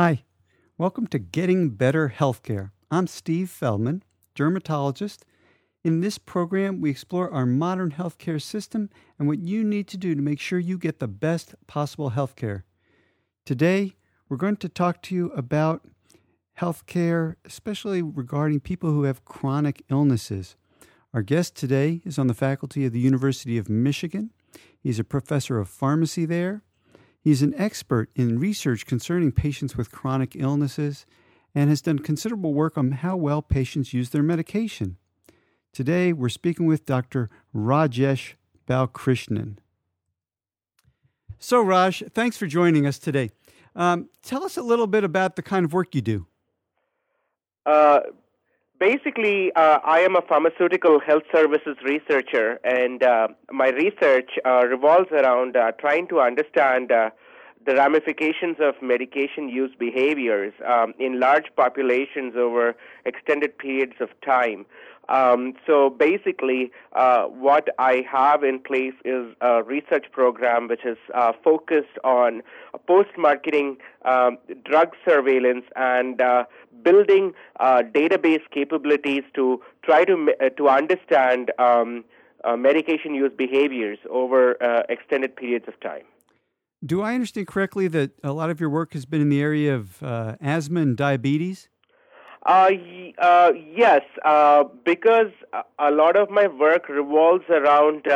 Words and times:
Hi, 0.00 0.22
welcome 0.76 1.08
to 1.08 1.18
Getting 1.18 1.70
Better 1.70 2.14
Healthcare. 2.16 2.70
I'm 2.88 3.08
Steve 3.08 3.50
Feldman, 3.50 4.04
dermatologist. 4.36 5.24
In 5.82 6.02
this 6.02 6.18
program, 6.18 6.80
we 6.80 6.88
explore 6.88 7.28
our 7.32 7.44
modern 7.44 7.90
healthcare 7.90 8.40
system 8.40 8.90
and 9.18 9.26
what 9.26 9.40
you 9.40 9.64
need 9.64 9.88
to 9.88 9.96
do 9.96 10.14
to 10.14 10.22
make 10.22 10.38
sure 10.38 10.60
you 10.60 10.78
get 10.78 11.00
the 11.00 11.08
best 11.08 11.56
possible 11.66 12.12
healthcare. 12.12 12.62
Today, 13.44 13.96
we're 14.28 14.36
going 14.36 14.58
to 14.58 14.68
talk 14.68 15.02
to 15.02 15.16
you 15.16 15.32
about 15.32 15.82
healthcare, 16.60 17.34
especially 17.44 18.00
regarding 18.00 18.60
people 18.60 18.92
who 18.92 19.02
have 19.02 19.24
chronic 19.24 19.82
illnesses. 19.90 20.54
Our 21.12 21.22
guest 21.22 21.56
today 21.56 22.02
is 22.04 22.20
on 22.20 22.28
the 22.28 22.34
faculty 22.34 22.86
of 22.86 22.92
the 22.92 23.00
University 23.00 23.58
of 23.58 23.68
Michigan. 23.68 24.30
He's 24.80 25.00
a 25.00 25.04
professor 25.04 25.58
of 25.58 25.68
pharmacy 25.68 26.24
there. 26.24 26.62
He's 27.20 27.42
an 27.42 27.54
expert 27.56 28.10
in 28.14 28.38
research 28.38 28.86
concerning 28.86 29.32
patients 29.32 29.76
with 29.76 29.92
chronic 29.92 30.36
illnesses 30.36 31.04
and 31.54 31.68
has 31.70 31.82
done 31.82 31.98
considerable 31.98 32.54
work 32.54 32.78
on 32.78 32.92
how 32.92 33.16
well 33.16 33.42
patients 33.42 33.92
use 33.92 34.10
their 34.10 34.22
medication. 34.22 34.96
Today, 35.72 36.12
we're 36.12 36.28
speaking 36.28 36.66
with 36.66 36.86
Dr. 36.86 37.28
Rajesh 37.54 38.34
Balkrishnan. 38.66 39.58
So, 41.38 41.62
Raj, 41.62 42.02
thanks 42.14 42.36
for 42.36 42.46
joining 42.46 42.86
us 42.86 42.98
today. 42.98 43.30
Um, 43.76 44.08
tell 44.22 44.44
us 44.44 44.56
a 44.56 44.62
little 44.62 44.86
bit 44.86 45.04
about 45.04 45.36
the 45.36 45.42
kind 45.42 45.64
of 45.64 45.72
work 45.72 45.94
you 45.94 46.00
do. 46.00 46.26
Uh, 47.64 48.00
basically, 48.78 49.52
uh, 49.54 49.78
I 49.84 50.00
am 50.00 50.16
a 50.16 50.22
pharmaceutical 50.22 51.00
health 51.00 51.24
services 51.32 51.76
researcher, 51.84 52.58
and 52.64 53.02
uh, 53.02 53.28
my 53.50 53.70
research 53.70 54.30
uh, 54.44 54.66
revolves 54.66 55.10
around 55.12 55.56
uh, 55.56 55.72
trying 55.72 56.08
to 56.08 56.20
understand 56.20 56.92
uh, 56.92 57.10
the 57.66 57.74
ramifications 57.74 58.56
of 58.60 58.74
medication 58.80 59.48
use 59.48 59.72
behaviors 59.78 60.52
um, 60.66 60.94
in 60.98 61.20
large 61.20 61.46
populations 61.56 62.34
over 62.36 62.74
extended 63.04 63.58
periods 63.58 63.94
of 64.00 64.08
time. 64.24 64.64
Um, 65.08 65.54
so 65.66 65.88
basically, 65.88 66.70
uh, 66.92 67.24
what 67.24 67.68
I 67.78 68.04
have 68.10 68.44
in 68.44 68.58
place 68.60 68.92
is 69.04 69.34
a 69.40 69.62
research 69.62 70.06
program 70.12 70.68
which 70.68 70.84
is 70.84 70.98
uh, 71.14 71.32
focused 71.42 71.98
on 72.04 72.42
post-marketing 72.86 73.78
um, 74.04 74.36
drug 74.64 74.94
surveillance 75.06 75.64
and 75.76 76.20
uh, 76.20 76.44
building 76.82 77.32
uh, 77.58 77.82
database 77.90 78.42
capabilities 78.50 79.22
to 79.34 79.62
try 79.82 80.04
to 80.04 80.30
uh, 80.40 80.50
to 80.50 80.68
understand 80.68 81.52
um, 81.58 82.04
uh, 82.44 82.56
medication 82.56 83.14
use 83.14 83.32
behaviors 83.36 83.98
over 84.10 84.52
extended 84.90 85.34
periods 85.34 85.64
of 85.66 85.80
time. 85.80 86.04
Do 86.84 87.02
I 87.02 87.14
understand 87.14 87.48
correctly 87.48 87.88
that 87.88 88.12
a 88.22 88.32
lot 88.32 88.50
of 88.50 88.60
your 88.60 88.70
work 88.70 88.92
has 88.92 89.04
been 89.04 89.20
in 89.20 89.28
the 89.28 89.40
area 89.40 89.74
of 89.74 90.02
uh, 90.02 90.36
asthma 90.40 90.80
and 90.80 90.96
diabetes? 90.96 91.68
Uh, 92.46 92.70
uh, 93.18 93.52
yes, 93.74 94.02
uh, 94.24 94.64
because 94.84 95.32
a 95.78 95.90
lot 95.90 96.16
of 96.16 96.30
my 96.30 96.46
work 96.46 96.88
revolves 96.88 97.44
around 97.50 98.06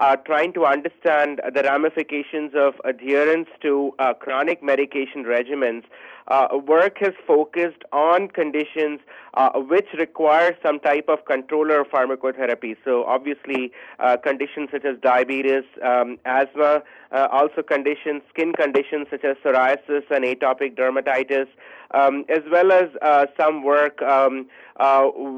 uh, 0.00 0.10
uh, 0.10 0.16
trying 0.16 0.52
to 0.52 0.64
understand 0.64 1.40
the 1.54 1.62
ramifications 1.62 2.52
of 2.54 2.74
adherence 2.84 3.48
to 3.62 3.92
uh, 3.98 4.14
chronic 4.14 4.62
medication 4.62 5.24
regimens. 5.24 5.82
Uh, 6.28 6.58
work 6.66 6.98
has 6.98 7.12
focused 7.26 7.82
on 7.92 8.28
conditions 8.28 9.00
uh, 9.34 9.50
which 9.58 9.86
require 9.98 10.56
some 10.64 10.78
type 10.80 11.06
of 11.08 11.24
controller 11.24 11.84
pharmacotherapy. 11.84 12.76
So, 12.84 13.04
obviously, 13.04 13.72
uh, 13.98 14.16
conditions 14.16 14.68
such 14.72 14.84
as 14.84 14.96
diabetes, 15.00 15.64
um, 15.82 16.18
asthma, 16.24 16.82
uh, 17.12 17.28
also 17.32 17.62
conditions, 17.62 18.22
skin 18.30 18.52
conditions 18.52 19.06
such 19.10 19.24
as 19.24 19.36
psoriasis 19.44 20.04
and 20.10 20.24
atopic 20.24 20.76
dermatitis, 20.76 21.48
um, 21.92 22.24
as 22.28 22.42
well 22.50 22.70
as 22.70 22.88
some 23.36 23.64
work 23.64 24.00
um, 24.02 24.46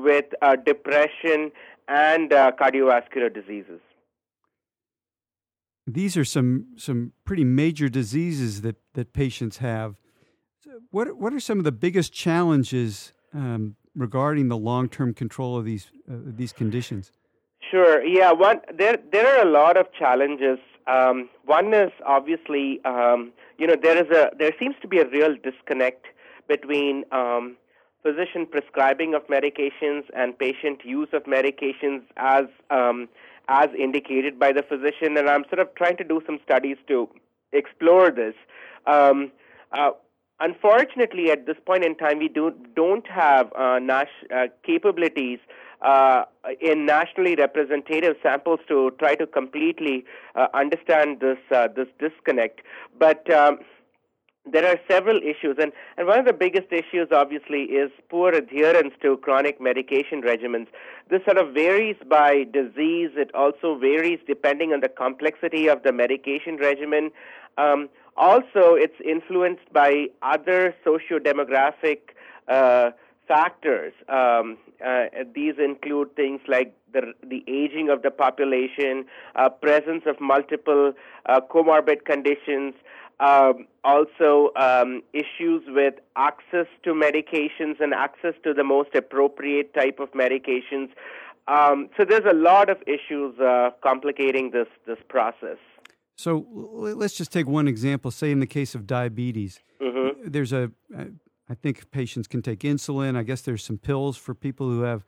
with 0.04 0.26
depression 0.64 1.50
and 1.88 2.30
cardiovascular 2.30 3.32
diseases 3.32 3.81
these 5.87 6.16
are 6.16 6.25
some 6.25 6.66
some 6.76 7.12
pretty 7.25 7.44
major 7.44 7.88
diseases 7.88 8.62
that 8.62 8.76
that 8.94 9.12
patients 9.12 9.59
have. 9.59 9.97
What 10.91 11.16
what 11.16 11.32
are 11.32 11.41
some 11.41 11.59
of 11.59 11.65
the 11.65 11.72
biggest 11.72 12.12
challenges 12.12 13.12
um, 13.34 13.76
regarding 13.94 14.48
the 14.48 14.56
long 14.56 14.88
term 14.88 15.15
control 15.15 15.56
of 15.56 15.65
these 15.65 15.91
uh, 16.10 16.16
these 16.25 16.53
conditions? 16.53 17.12
Sure. 17.70 18.04
Yeah. 18.04 18.32
One 18.32 18.60
there 18.72 18.98
there 19.10 19.26
are 19.26 19.47
a 19.47 19.50
lot 19.50 19.76
of 19.76 19.87
challenges. 19.98 20.59
Um, 20.87 21.28
one 21.44 21.72
is 21.72 21.91
obviously 22.06 22.81
um, 22.84 23.32
you 23.59 23.66
know 23.66 23.76
there 23.81 23.97
is 23.97 24.10
a 24.10 24.31
there 24.38 24.53
seems 24.59 24.76
to 24.82 24.88
be 24.88 24.99
a 24.99 25.09
real 25.09 25.37
disconnect 25.43 26.06
between 26.49 27.04
um, 27.12 27.56
physician 28.03 28.47
prescribing 28.47 29.14
of 29.14 29.22
medications 29.28 30.03
and 30.14 30.38
patient 30.38 30.81
use 30.84 31.09
of 31.12 31.22
medications 31.25 32.03
as 32.16 32.44
um, 32.70 33.09
as 33.48 33.69
indicated 33.78 34.38
by 34.38 34.53
the 34.53 34.62
physician, 34.62 35.16
and 35.16 35.28
I'm 35.28 35.44
sort 35.44 35.58
of 35.58 35.75
trying 35.75 35.97
to 35.98 36.04
do 36.04 36.22
some 36.26 36.38
studies 36.44 36.76
to 36.88 37.08
explore 37.53 38.10
this. 38.10 38.34
Um, 38.86 39.32
uh, 39.72 39.91
unfortunately, 40.41 41.30
at 41.30 41.47
this 41.47 41.56
point 41.64 41.84
in 41.84 41.94
time, 41.94 42.19
we 42.19 42.28
do, 42.28 42.52
don't 42.75 43.06
have 43.06 43.52
uh, 43.58 43.78
uh, 43.81 44.47
capabilities 44.64 45.38
uh, 45.82 46.25
in 46.60 46.86
nationally 46.86 47.34
representative 47.34 48.16
samples 48.22 48.60
to 48.69 48.92
try 48.98 49.14
to 49.16 49.26
completely 49.26 50.04
uh, 50.34 50.47
understand 50.54 51.20
this 51.20 51.38
uh, 51.50 51.69
this 51.75 51.88
disconnect. 51.98 52.60
But 52.98 53.28
um, 53.31 53.58
there 54.50 54.66
are 54.66 54.78
several 54.88 55.19
issues, 55.19 55.56
and, 55.60 55.72
and 55.97 56.06
one 56.06 56.19
of 56.19 56.25
the 56.25 56.32
biggest 56.32 56.72
issues, 56.72 57.08
obviously, 57.12 57.62
is 57.62 57.91
poor 58.08 58.32
adherence 58.32 58.92
to 59.00 59.16
chronic 59.19 59.60
medication 59.60 60.20
regimens. 60.20 60.66
This 61.08 61.25
sort 61.25 61.38
of 61.38 61.54
varies 61.54 61.97
by 62.08 62.44
disease. 62.52 63.10
It 63.16 63.32
also 63.34 63.78
varies 63.78 64.19
depending 64.26 64.72
on 64.72 64.81
the 64.81 64.88
complexity 64.88 65.69
of 65.69 65.84
the 65.84 65.92
medication 65.92 66.56
regimen. 66.56 67.12
Um, 67.56 67.88
also, 68.16 68.75
it's 68.75 69.00
influenced 69.04 69.72
by 69.72 70.06
other 70.22 70.75
socio-demographic 70.82 72.00
uh, 72.48 72.91
factors. 73.28 73.92
Um, 74.08 74.58
uh, 74.84 75.04
these 75.32 75.54
include 75.58 76.16
things 76.16 76.41
like 76.48 76.75
the, 76.92 77.12
the 77.22 77.44
aging 77.47 77.88
of 77.91 78.02
the 78.02 78.10
population, 78.10 79.04
uh, 79.36 79.48
presence 79.48 80.02
of 80.06 80.20
multiple 80.20 80.92
uh, 81.26 81.41
comorbid 81.48 82.04
conditions, 82.04 82.75
um, 83.22 83.69
also, 83.84 84.50
um, 84.56 85.03
issues 85.12 85.62
with 85.69 85.94
access 86.16 86.66
to 86.83 86.91
medications 86.93 87.81
and 87.81 87.94
access 87.94 88.34
to 88.43 88.53
the 88.53 88.65
most 88.65 88.94
appropriate 88.97 89.72
type 89.75 90.00
of 90.00 90.10
medications. 90.10 90.88
Um, 91.47 91.88
so 91.97 92.05
there's 92.05 92.28
a 92.28 92.34
lot 92.34 92.69
of 92.69 92.78
issues 92.87 93.38
uh, 93.38 93.71
complicating 93.82 94.50
this 94.50 94.69
this 94.87 94.99
process. 95.09 95.59
So 96.16 96.47
let's 96.53 97.15
just 97.15 97.32
take 97.32 97.47
one 97.47 97.69
example. 97.69 98.11
Say 98.11 98.31
in 98.31 98.41
the 98.41 98.47
case 98.47 98.75
of 98.75 98.87
diabetes, 98.87 99.61
mm-hmm. 99.81 100.28
there's 100.28 100.53
a 100.53 100.72
I 101.49 101.55
think 101.55 101.91
patients 101.91 102.27
can 102.27 102.43
take 102.43 102.61
insulin. 102.61 103.16
I 103.16 103.22
guess 103.22 103.43
there's 103.43 103.65
some 103.65 103.78
pills 103.78 104.16
for 104.16 104.34
people 104.34 104.69
who 104.69 104.82
have 104.82 105.05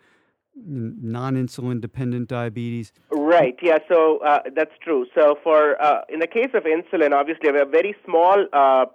non-insulin 0.56 1.80
dependent 1.80 2.28
diabetes. 2.28 2.92
Right. 3.10 3.56
Yeah. 3.60 3.78
So 3.88 4.18
uh, 4.18 4.40
that's 4.54 4.72
true. 4.82 5.06
So 5.14 5.36
for 5.42 5.80
uh, 5.82 6.02
in 6.08 6.20
the 6.20 6.26
case 6.26 6.50
of 6.54 6.64
insulin, 6.64 7.12
obviously, 7.12 7.48
a 7.48 7.64
very 7.64 7.94
small 8.04 8.46
uh, 8.52 8.86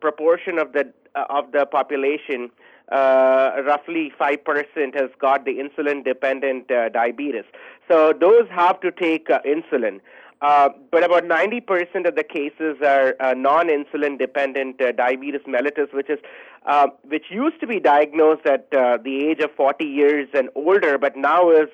proportion 0.00 0.58
of 0.58 0.72
the 0.72 0.92
uh, 1.14 1.24
of 1.28 1.52
the 1.52 1.66
population, 1.66 2.50
uh, 2.90 3.52
roughly 3.66 4.12
five 4.18 4.44
percent, 4.44 4.94
has 4.94 5.10
got 5.20 5.44
the 5.44 5.52
insulin 5.52 6.04
dependent 6.04 6.70
uh, 6.70 6.88
diabetes. 6.88 7.44
So 7.88 8.14
those 8.18 8.48
have 8.50 8.80
to 8.80 8.90
take 8.90 9.28
insulin. 9.28 10.00
Uh, 10.44 10.68
but 10.90 11.02
about 11.02 11.24
90% 11.24 12.06
of 12.06 12.16
the 12.16 12.22
cases 12.22 12.76
are 12.84 13.16
uh, 13.18 13.32
non-insulin 13.32 14.18
dependent 14.18 14.78
uh, 14.78 14.92
diabetes 14.92 15.40
mellitus, 15.48 15.90
which 15.94 16.10
is 16.10 16.18
uh, 16.66 16.86
which 17.08 17.24
used 17.30 17.58
to 17.60 17.66
be 17.66 17.80
diagnosed 17.80 18.44
at 18.44 18.68
uh, 18.74 18.98
the 19.02 19.26
age 19.26 19.40
of 19.40 19.50
40 19.56 19.86
years 19.86 20.28
and 20.34 20.50
older, 20.54 20.98
but 20.98 21.16
now 21.16 21.50
is 21.50 21.70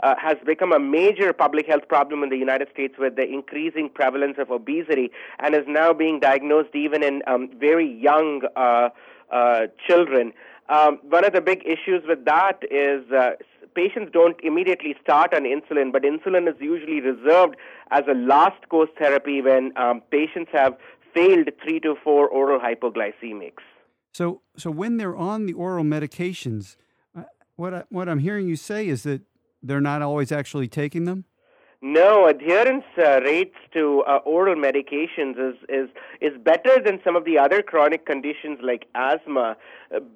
has 0.00 0.36
become 0.46 0.72
a 0.72 0.78
major 0.78 1.32
public 1.32 1.66
health 1.66 1.88
problem 1.88 2.22
in 2.22 2.28
the 2.28 2.36
United 2.36 2.68
States 2.72 2.94
with 2.98 3.16
the 3.16 3.26
increasing 3.26 3.88
prevalence 3.88 4.36
of 4.38 4.48
obesity, 4.52 5.10
and 5.40 5.56
is 5.56 5.66
now 5.66 5.92
being 5.92 6.20
diagnosed 6.20 6.74
even 6.74 7.02
in 7.02 7.20
um, 7.26 7.50
very 7.58 7.90
young 8.00 8.42
children. 9.88 10.32
Um, 10.68 10.98
one 11.02 11.24
of 11.24 11.32
the 11.32 11.40
big 11.40 11.62
issues 11.66 12.04
with 12.06 12.24
that 12.26 12.62
is 12.70 13.02
patients 13.74 14.10
don't 14.12 14.36
immediately 14.42 14.94
start 15.02 15.34
on 15.34 15.42
insulin, 15.42 15.92
but 15.92 16.02
insulin 16.02 16.48
is 16.48 16.54
usually 16.60 17.00
reserved 17.00 17.56
as 17.90 18.04
a 18.08 18.14
last 18.14 18.68
course 18.68 18.90
therapy 18.98 19.40
when 19.42 19.72
um, 19.76 20.02
patients 20.10 20.50
have 20.52 20.76
failed 21.12 21.48
three 21.62 21.80
to 21.80 21.94
four 22.02 22.28
oral 22.28 22.58
hypoglycemics. 22.58 23.62
So, 24.12 24.42
so 24.56 24.70
when 24.70 24.96
they're 24.96 25.16
on 25.16 25.46
the 25.46 25.52
oral 25.52 25.84
medications, 25.84 26.76
uh, 27.16 27.22
what 27.56 27.74
I, 27.74 27.84
what 27.88 28.08
I'm 28.08 28.20
hearing 28.20 28.48
you 28.48 28.56
say 28.56 28.86
is 28.88 29.02
that 29.02 29.22
they're 29.62 29.80
not 29.80 30.02
always 30.02 30.30
actually 30.30 30.68
taking 30.68 31.04
them. 31.04 31.24
No, 31.86 32.26
adherence 32.28 32.86
uh, 32.96 33.20
rates 33.20 33.56
to 33.74 34.02
uh, 34.08 34.20
oral 34.24 34.54
medications 34.54 35.36
is, 35.38 35.54
is 35.68 35.90
is 36.22 36.32
better 36.42 36.80
than 36.82 36.98
some 37.04 37.14
of 37.14 37.26
the 37.26 37.36
other 37.36 37.60
chronic 37.60 38.06
conditions 38.06 38.58
like 38.62 38.86
asthma, 38.94 39.54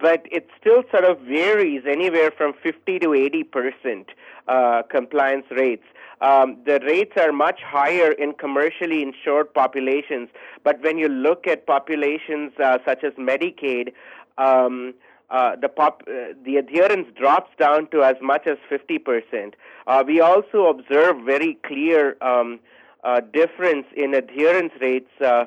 but 0.00 0.24
it 0.32 0.48
still 0.58 0.82
sort 0.90 1.04
of 1.04 1.20
varies 1.20 1.82
anywhere 1.86 2.30
from 2.30 2.54
50 2.62 3.00
to 3.00 3.12
80 3.12 3.44
percent 3.44 4.06
uh, 4.48 4.80
compliance 4.90 5.44
rates. 5.50 5.84
Um, 6.22 6.56
the 6.64 6.80
rates 6.86 7.12
are 7.18 7.32
much 7.32 7.60
higher 7.62 8.12
in 8.12 8.32
commercially 8.32 9.02
insured 9.02 9.52
populations, 9.52 10.30
but 10.64 10.82
when 10.82 10.96
you 10.96 11.08
look 11.08 11.46
at 11.46 11.66
populations 11.66 12.52
uh, 12.64 12.78
such 12.86 13.04
as 13.04 13.12
Medicaid, 13.12 13.92
um, 14.38 14.94
uh, 15.30 15.56
the 15.56 15.68
pop, 15.68 16.02
uh, 16.06 16.32
the 16.44 16.56
adherence 16.56 17.06
drops 17.14 17.50
down 17.58 17.86
to 17.90 18.02
as 18.02 18.16
much 18.22 18.46
as 18.46 18.56
50%. 18.70 19.52
Uh, 19.86 20.02
we 20.06 20.20
also 20.20 20.66
observe 20.66 21.16
very 21.24 21.58
clear 21.66 22.16
um, 22.22 22.60
uh, 23.04 23.20
difference 23.20 23.86
in 23.94 24.14
adherence 24.14 24.72
rates 24.80 25.10
uh, 25.20 25.44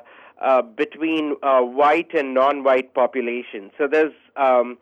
between 0.76 1.32
white 1.42 2.14
and 2.14 2.32
non-white 2.32 2.94
populations. 2.94 3.72
So 3.76 3.88
there's 3.88 4.14
um, 4.36 4.78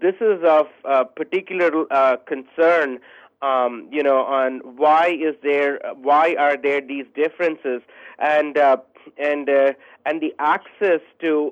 this 0.00 0.14
is 0.20 0.42
of 0.44 0.66
particular 1.14 1.70
concern. 2.26 2.98
Um, 3.42 3.88
you 3.90 4.04
know, 4.04 4.22
on 4.22 4.60
why 4.76 5.08
is 5.08 5.34
there, 5.42 5.80
why 6.00 6.36
are 6.38 6.56
there 6.56 6.80
these 6.80 7.06
differences, 7.16 7.82
and 8.20 8.56
and 9.18 9.48
and 9.48 10.20
the 10.20 10.32
access 10.38 11.00
to 11.20 11.50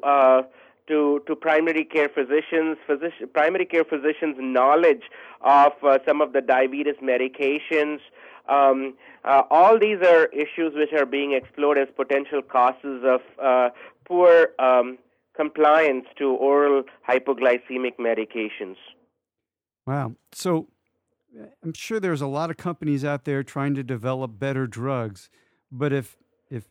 to, 0.91 1.23
to 1.27 1.35
primary 1.35 1.85
care 1.85 2.09
physicians, 2.09 2.77
physician, 2.87 3.29
primary 3.33 3.65
care 3.65 3.85
physicians' 3.85 4.37
knowledge 4.39 5.03
of 5.41 5.73
uh, 5.83 5.99
some 6.07 6.21
of 6.21 6.33
the 6.33 6.41
diabetes 6.41 6.97
medications. 7.03 7.99
Um, 8.49 8.95
uh, 9.25 9.43
all 9.51 9.79
these 9.79 9.99
are 10.05 10.27
issues 10.27 10.73
which 10.75 10.93
are 10.93 11.07
being 11.07 11.33
explored 11.33 11.79
as 11.79 11.89
potential 11.97 12.43
causes 12.43 13.03
of 13.05 13.21
uh, 13.43 13.71
poor 14.05 14.49
um, 14.59 14.99
compliance 15.37 16.07
to 16.19 16.31
oral 16.31 16.83
hypoglycemic 17.09 17.97
medications. 17.99 18.77
Wow. 19.87 20.17
So 20.33 20.69
I'm 21.63 21.73
sure 21.73 22.01
there's 22.01 22.21
a 22.21 22.27
lot 22.27 22.51
of 22.51 22.57
companies 22.57 23.05
out 23.05 23.25
there 23.25 23.43
trying 23.43 23.75
to 23.75 23.83
develop 23.83 24.39
better 24.39 24.67
drugs, 24.67 25.31
but 25.71 25.93
if 25.93 26.17
if 26.51 26.65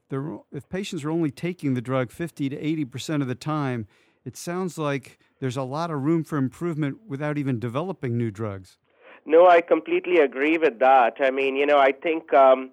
if 0.52 0.68
patients 0.70 1.06
are 1.06 1.10
only 1.10 1.32
taking 1.32 1.74
the 1.74 1.82
drug 1.82 2.12
50 2.12 2.50
to 2.50 2.58
80 2.58 2.86
percent 2.86 3.22
of 3.22 3.30
the 3.30 3.36
time, 3.36 3.88
it 4.26 4.38
sounds 4.38 4.78
like 4.78 5.20
there's 5.40 5.58
a 5.58 5.64
lot 5.64 5.92
of 5.92 6.02
room 6.02 6.24
for 6.24 6.38
improvement 6.38 6.98
without 7.08 7.38
even 7.38 7.60
developing 7.60 8.18
new 8.18 8.32
drugs. 8.32 8.78
No, 9.26 9.48
I 9.48 9.62
completely 9.62 10.18
agree 10.18 10.58
with 10.58 10.80
that. 10.80 11.16
I 11.20 11.32
mean, 11.32 11.56
you 11.56 11.66
know, 11.66 11.78
I 11.78 11.92
think 11.92 12.34
um, 12.34 12.72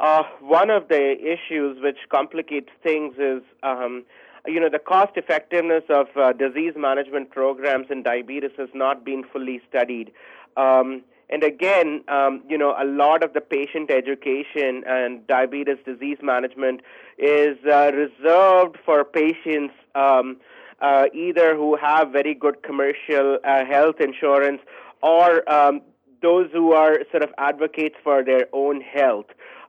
uh, 0.00 0.24
one 0.40 0.70
of 0.70 0.88
the 0.88 1.16
issues 1.20 1.78
which 1.82 1.98
complicates 2.10 2.70
things 2.82 3.14
is, 3.18 3.42
um, 3.62 4.04
you 4.46 4.60
know, 4.60 4.68
the 4.68 4.78
cost 4.78 5.12
effectiveness 5.16 5.84
of 5.88 6.06
uh, 6.16 6.32
disease 6.32 6.74
management 6.76 7.30
programs 7.30 7.86
in 7.90 8.02
diabetes 8.02 8.50
has 8.58 8.68
not 8.74 9.04
been 9.04 9.24
fully 9.32 9.60
studied. 9.68 10.12
Um, 10.56 11.02
and 11.28 11.42
again, 11.42 12.04
um, 12.08 12.42
you 12.48 12.56
know, 12.56 12.74
a 12.80 12.84
lot 12.84 13.24
of 13.24 13.32
the 13.32 13.40
patient 13.40 13.90
education 13.90 14.84
and 14.86 15.26
diabetes 15.26 15.78
disease 15.84 16.18
management 16.22 16.82
is 17.18 17.56
uh, 17.70 17.90
reserved 17.92 18.76
for 18.84 19.04
patients 19.04 19.74
um, 19.94 20.36
uh, 20.80 21.06
either 21.14 21.56
who 21.56 21.76
have 21.76 22.12
very 22.12 22.34
good 22.34 22.62
commercial 22.62 23.38
uh, 23.44 23.64
health 23.64 23.96
insurance 24.00 24.60
or 25.02 25.48
um, 25.50 25.80
those 26.22 26.48
who 26.52 26.72
are 26.72 26.98
sort 27.10 27.22
of 27.22 27.30
advocates 27.38 27.96
for 28.02 28.24
their 28.24 28.46
own 28.52 28.80
health. 28.80 29.26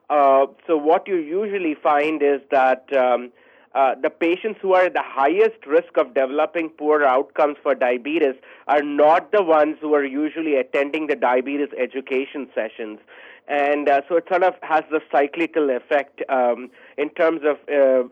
Uh, 0.10 0.46
so 0.66 0.78
what 0.78 1.08
you 1.08 1.18
usually 1.18 1.76
find 1.76 2.22
is 2.24 2.42
that 2.52 2.86
um, 2.94 3.32
uh, 3.78 3.94
the 4.02 4.10
patients 4.10 4.60
who 4.60 4.74
are 4.74 4.86
at 4.86 4.94
the 4.94 5.04
highest 5.06 5.66
risk 5.68 5.98
of 5.98 6.16
developing 6.16 6.70
poor 6.70 7.04
outcomes 7.04 7.58
for 7.62 7.76
diabetes 7.76 8.34
are 8.68 8.82
not 8.82 9.32
the 9.32 9.44
ones 9.44 9.78
who 9.80 9.94
are 9.94 10.04
usually 10.04 10.56
attending 10.56 11.06
the 11.06 11.16
diabetes 11.16 11.70
education 11.78 12.50
sessions. 12.56 12.98
And 13.48 13.88
uh, 13.88 14.02
so 14.10 14.16
it 14.16 14.26
sort 14.28 14.44
of 14.44 14.56
has 14.64 14.84
the 14.90 15.00
cyclical 15.12 15.70
effect 15.70 16.24
um, 16.28 16.72
in 16.98 17.10
terms 17.12 17.42
of 17.52 17.58
uh, 17.70 18.08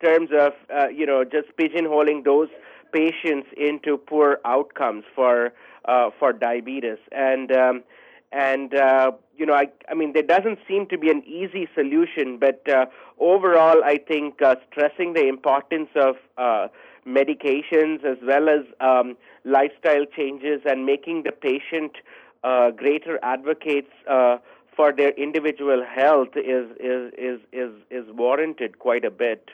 terms 0.00 0.30
of 0.32 0.52
uh, 0.74 0.88
you 0.88 1.04
know 1.04 1.24
just 1.24 1.48
pigeonholing 1.58 2.24
those 2.24 2.48
patients 2.92 3.48
into 3.56 3.96
poor 3.98 4.38
outcomes 4.44 5.04
for 5.16 5.52
uh, 5.84 6.10
for 6.18 6.32
diabetes. 6.32 6.98
And 7.10 7.50
um, 7.52 7.82
and 8.32 8.74
uh, 8.74 9.12
you 9.36 9.46
know 9.46 9.54
I, 9.54 9.68
I 9.88 9.94
mean 9.94 10.12
there 10.12 10.22
doesn't 10.22 10.58
seem 10.68 10.86
to 10.88 10.98
be 10.98 11.10
an 11.10 11.22
easy 11.24 11.68
solution 11.74 12.38
but 12.38 12.68
uh, 12.68 12.86
overall 13.18 13.82
I 13.84 13.98
think 13.98 14.40
stressing 14.70 15.14
the 15.14 15.26
importance 15.26 15.90
of 15.96 16.16
medications 17.06 18.04
as 18.04 18.18
well 18.22 18.48
as 18.48 18.64
um, 18.80 19.16
lifestyle 19.44 20.04
changes 20.04 20.60
and 20.66 20.84
making 20.84 21.22
the 21.22 21.32
patient 21.32 21.92
greater 22.76 23.18
advocates 23.22 23.92
for 24.78 24.92
their 24.92 25.10
individual 25.10 25.84
health 25.84 26.36
is, 26.36 26.70
is, 26.78 27.12
is, 27.18 27.40
is, 27.52 27.72
is 27.90 28.04
warranted 28.14 28.78
quite 28.78 29.04
a 29.04 29.10
bit. 29.10 29.50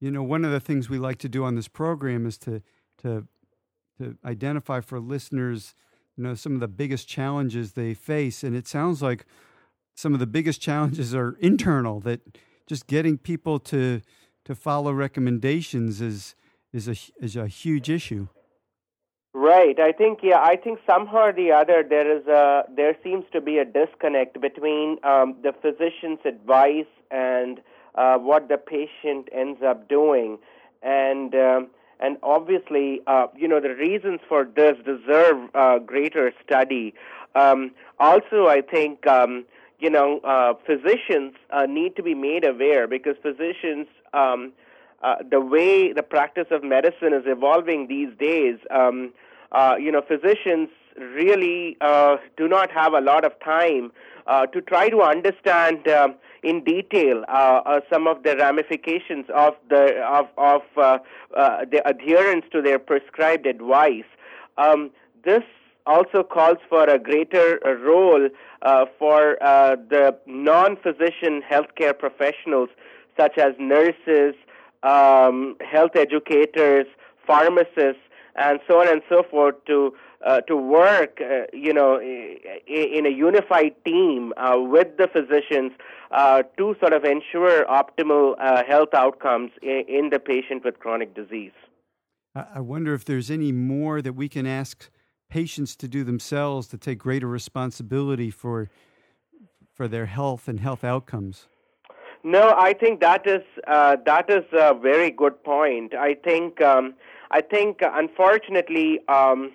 You 0.00 0.10
know, 0.10 0.24
one 0.24 0.44
of 0.44 0.50
the 0.50 0.58
things 0.58 0.90
we 0.90 0.98
like 0.98 1.18
to 1.18 1.28
do 1.28 1.44
on 1.44 1.54
this 1.54 1.68
program 1.68 2.26
is 2.26 2.38
to, 2.38 2.60
to, 3.02 3.28
to 3.98 4.16
identify 4.24 4.80
for 4.80 4.98
listeners, 4.98 5.76
you 6.22 6.28
know, 6.28 6.34
some 6.36 6.54
of 6.54 6.60
the 6.60 6.68
biggest 6.68 7.08
challenges 7.08 7.72
they 7.72 7.94
face. 7.94 8.44
And 8.44 8.54
it 8.54 8.68
sounds 8.68 9.02
like 9.02 9.26
some 9.96 10.14
of 10.14 10.20
the 10.20 10.26
biggest 10.26 10.60
challenges 10.60 11.16
are 11.16 11.36
internal, 11.40 11.98
that 12.00 12.20
just 12.68 12.86
getting 12.86 13.18
people 13.18 13.58
to, 13.58 14.00
to 14.44 14.54
follow 14.54 14.92
recommendations 14.92 16.00
is, 16.00 16.36
is, 16.72 16.86
a, 16.86 16.94
is 17.20 17.34
a 17.34 17.48
huge 17.48 17.90
issue. 17.90 18.28
Right. 19.34 19.80
I 19.80 19.90
think 19.90 20.20
yeah. 20.22 20.40
I 20.40 20.56
think 20.56 20.78
somehow 20.86 21.24
or 21.24 21.32
the 21.32 21.50
other 21.52 21.82
there 21.88 22.18
is 22.18 22.26
a 22.26 22.64
there 22.76 22.94
seems 23.02 23.24
to 23.32 23.40
be 23.40 23.56
a 23.56 23.64
disconnect 23.64 24.38
between 24.42 24.98
um, 25.04 25.36
the 25.42 25.54
physician's 25.62 26.18
advice 26.26 26.92
and 27.10 27.62
uh, 27.94 28.18
what 28.18 28.48
the 28.48 28.58
patient 28.58 29.30
ends 29.32 29.60
up 29.66 29.88
doing, 29.88 30.36
and 30.82 31.34
um, 31.34 31.70
and 32.02 32.18
obviously 32.22 33.00
uh, 33.06 33.28
you 33.36 33.48
know 33.48 33.60
the 33.60 33.74
reasons 33.74 34.20
for 34.28 34.44
this 34.44 34.76
deserve 34.84 35.48
uh, 35.54 35.78
greater 35.78 36.32
study. 36.44 36.94
Um, 37.34 37.70
also, 37.98 38.48
I 38.48 38.60
think 38.60 39.06
um, 39.06 39.44
you 39.78 39.88
know 39.88 40.20
uh, 40.20 40.54
physicians 40.66 41.34
uh, 41.50 41.66
need 41.66 41.96
to 41.96 42.02
be 42.02 42.14
made 42.14 42.44
aware 42.44 42.86
because 42.86 43.16
physicians. 43.22 43.86
Um, 44.12 44.52
uh, 45.02 45.16
the 45.28 45.40
way 45.40 45.92
the 45.92 46.02
practice 46.02 46.46
of 46.52 46.62
medicine 46.62 47.12
is 47.12 47.24
evolving 47.26 47.88
these 47.88 48.10
days, 48.20 48.56
um, 48.70 49.12
uh, 49.50 49.74
you 49.76 49.90
know, 49.90 50.00
physicians 50.00 50.68
really 50.98 51.76
uh, 51.80 52.16
do 52.36 52.48
not 52.48 52.70
have 52.70 52.92
a 52.92 53.00
lot 53.00 53.24
of 53.24 53.32
time 53.44 53.92
uh, 54.26 54.46
to 54.46 54.60
try 54.60 54.88
to 54.88 55.02
understand 55.02 55.86
um, 55.88 56.14
in 56.42 56.62
detail 56.64 57.24
uh, 57.28 57.80
some 57.92 58.06
of 58.06 58.22
the 58.22 58.36
ramifications 58.36 59.26
of 59.34 59.54
the 59.68 60.00
of 60.02 60.26
of 60.36 60.62
the 61.70 61.82
adherence 61.84 62.44
to 62.52 62.60
their 62.62 62.78
prescribed 62.78 63.46
advice. 63.46 64.04
Um, 64.58 64.90
this 65.24 65.42
also 65.86 66.22
calls 66.22 66.58
for 66.68 66.84
a 66.84 66.98
greater 66.98 67.58
role 67.84 68.28
uh, 68.62 68.86
for 68.98 69.42
uh, 69.42 69.76
the 69.90 70.16
non-physician 70.26 71.42
healthcare 71.50 71.98
professionals, 71.98 72.68
such 73.16 73.38
as 73.38 73.54
nurses, 73.58 74.34
um, 74.82 75.56
health 75.60 75.96
educators, 75.96 76.86
pharmacists, 77.26 78.02
and 78.36 78.60
so 78.68 78.80
on 78.80 78.88
and 78.88 79.02
so 79.08 79.22
forth 79.30 79.56
to 79.66 79.92
uh, 80.24 80.40
to 80.42 80.56
work, 80.56 81.20
uh, 81.20 81.42
you 81.52 81.72
know, 81.72 82.00
in 82.00 83.06
a 83.06 83.10
unified 83.10 83.74
team 83.84 84.32
uh, 84.36 84.56
with 84.58 84.96
the 84.96 85.08
physicians 85.08 85.72
uh, 86.12 86.42
to 86.56 86.76
sort 86.80 86.92
of 86.92 87.04
ensure 87.04 87.64
optimal 87.66 88.34
uh, 88.38 88.62
health 88.64 88.94
outcomes 88.94 89.50
in, 89.62 90.10
the 90.10 90.18
patient 90.18 90.64
with 90.64 90.78
chronic 90.78 91.14
disease. 91.14 91.52
I 92.34 92.60
wonder 92.60 92.94
if 92.94 93.04
there's 93.04 93.30
any 93.30 93.52
more 93.52 94.00
that 94.02 94.14
we 94.14 94.28
can 94.28 94.46
ask 94.46 94.90
patients 95.28 95.76
to 95.76 95.88
do 95.88 96.04
themselves 96.04 96.66
to 96.68 96.78
take 96.78 96.98
greater 96.98 97.26
responsibility 97.26 98.30
for 98.30 98.68
for 99.74 99.88
their 99.88 100.04
health 100.04 100.48
and 100.48 100.60
health 100.60 100.84
outcomes. 100.84 101.48
No, 102.22 102.54
I 102.56 102.74
think 102.74 103.00
that 103.00 103.26
is 103.26 103.42
uh, 103.66 103.96
that 104.04 104.30
is 104.30 104.44
a 104.52 104.74
very 104.74 105.10
good 105.10 105.42
point. 105.42 105.94
I 105.94 106.14
think 106.14 106.60
um, 106.60 106.94
I 107.30 107.40
think 107.40 107.80
unfortunately 107.82 109.00
um, 109.08 109.52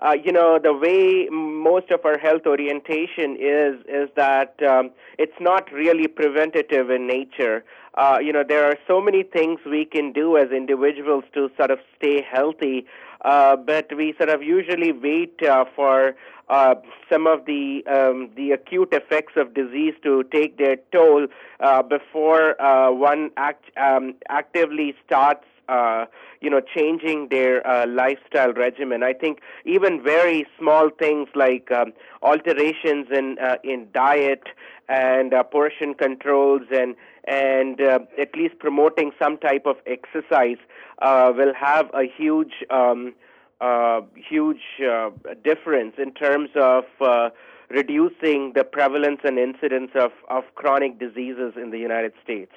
uh, 0.00 0.14
you 0.24 0.30
know, 0.30 0.58
the 0.62 0.72
way 0.72 1.28
most 1.30 1.90
of 1.90 2.04
our 2.04 2.18
health 2.18 2.42
orientation 2.46 3.36
is 3.38 3.74
is 3.88 4.08
that 4.16 4.54
um, 4.62 4.90
it's 5.18 5.40
not 5.40 5.70
really 5.72 6.06
preventative 6.06 6.90
in 6.90 7.06
nature. 7.06 7.64
Uh, 7.94 8.18
you 8.22 8.32
know, 8.32 8.44
there 8.46 8.64
are 8.64 8.76
so 8.86 9.00
many 9.00 9.24
things 9.24 9.58
we 9.66 9.84
can 9.84 10.12
do 10.12 10.36
as 10.36 10.50
individuals 10.52 11.24
to 11.34 11.50
sort 11.56 11.72
of 11.72 11.80
stay 11.96 12.22
healthy, 12.22 12.86
uh, 13.24 13.56
but 13.56 13.88
we 13.96 14.14
sort 14.16 14.28
of 14.28 14.40
usually 14.40 14.92
wait 14.92 15.42
uh, 15.42 15.64
for 15.74 16.14
uh, 16.48 16.76
some 17.10 17.26
of 17.26 17.44
the 17.46 17.84
um, 17.86 18.30
the 18.36 18.52
acute 18.52 18.92
effects 18.92 19.32
of 19.36 19.52
disease 19.52 19.94
to 20.04 20.22
take 20.32 20.58
their 20.58 20.76
toll 20.92 21.26
uh, 21.58 21.82
before 21.82 22.54
one 22.58 23.30
act, 23.36 23.64
um, 23.76 24.14
actively 24.28 24.94
starts 25.04 25.44
uh, 25.68 26.06
you 26.40 26.50
know, 26.50 26.60
changing 26.60 27.28
their 27.30 27.66
uh, 27.66 27.86
lifestyle 27.86 28.52
regimen. 28.52 29.02
I 29.02 29.12
think 29.12 29.40
even 29.64 30.02
very 30.02 30.46
small 30.58 30.90
things 30.90 31.28
like 31.34 31.70
um, 31.70 31.92
alterations 32.22 33.08
in 33.12 33.36
uh, 33.42 33.56
in 33.64 33.88
diet 33.92 34.44
and 34.88 35.34
uh, 35.34 35.42
portion 35.42 35.94
controls 35.94 36.62
and 36.70 36.94
and 37.26 37.80
uh, 37.80 37.98
at 38.18 38.34
least 38.34 38.58
promoting 38.58 39.12
some 39.18 39.36
type 39.38 39.66
of 39.66 39.76
exercise 39.86 40.56
uh, 41.02 41.32
will 41.36 41.52
have 41.54 41.90
a 41.92 42.04
huge 42.04 42.64
um, 42.70 43.14
uh, 43.60 44.00
huge 44.14 44.62
uh, 44.88 45.10
difference 45.44 45.94
in 45.98 46.12
terms 46.12 46.50
of 46.54 46.84
uh, 47.00 47.30
reducing 47.70 48.52
the 48.54 48.64
prevalence 48.64 49.20
and 49.24 49.38
incidence 49.38 49.90
of, 49.94 50.12
of 50.30 50.44
chronic 50.54 50.98
diseases 50.98 51.54
in 51.56 51.70
the 51.70 51.78
United 51.78 52.12
States. 52.22 52.52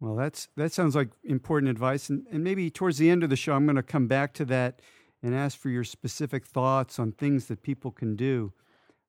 Well, 0.00 0.16
that's 0.16 0.48
that 0.56 0.72
sounds 0.72 0.96
like 0.96 1.10
important 1.24 1.70
advice, 1.70 2.08
and, 2.08 2.26
and 2.32 2.42
maybe 2.42 2.70
towards 2.70 2.96
the 2.96 3.10
end 3.10 3.22
of 3.22 3.28
the 3.28 3.36
show, 3.36 3.52
I'm 3.52 3.66
going 3.66 3.76
to 3.76 3.82
come 3.82 4.06
back 4.06 4.32
to 4.34 4.44
that 4.46 4.80
and 5.22 5.34
ask 5.34 5.58
for 5.58 5.68
your 5.68 5.84
specific 5.84 6.46
thoughts 6.46 6.98
on 6.98 7.12
things 7.12 7.46
that 7.46 7.62
people 7.62 7.90
can 7.90 8.16
do. 8.16 8.52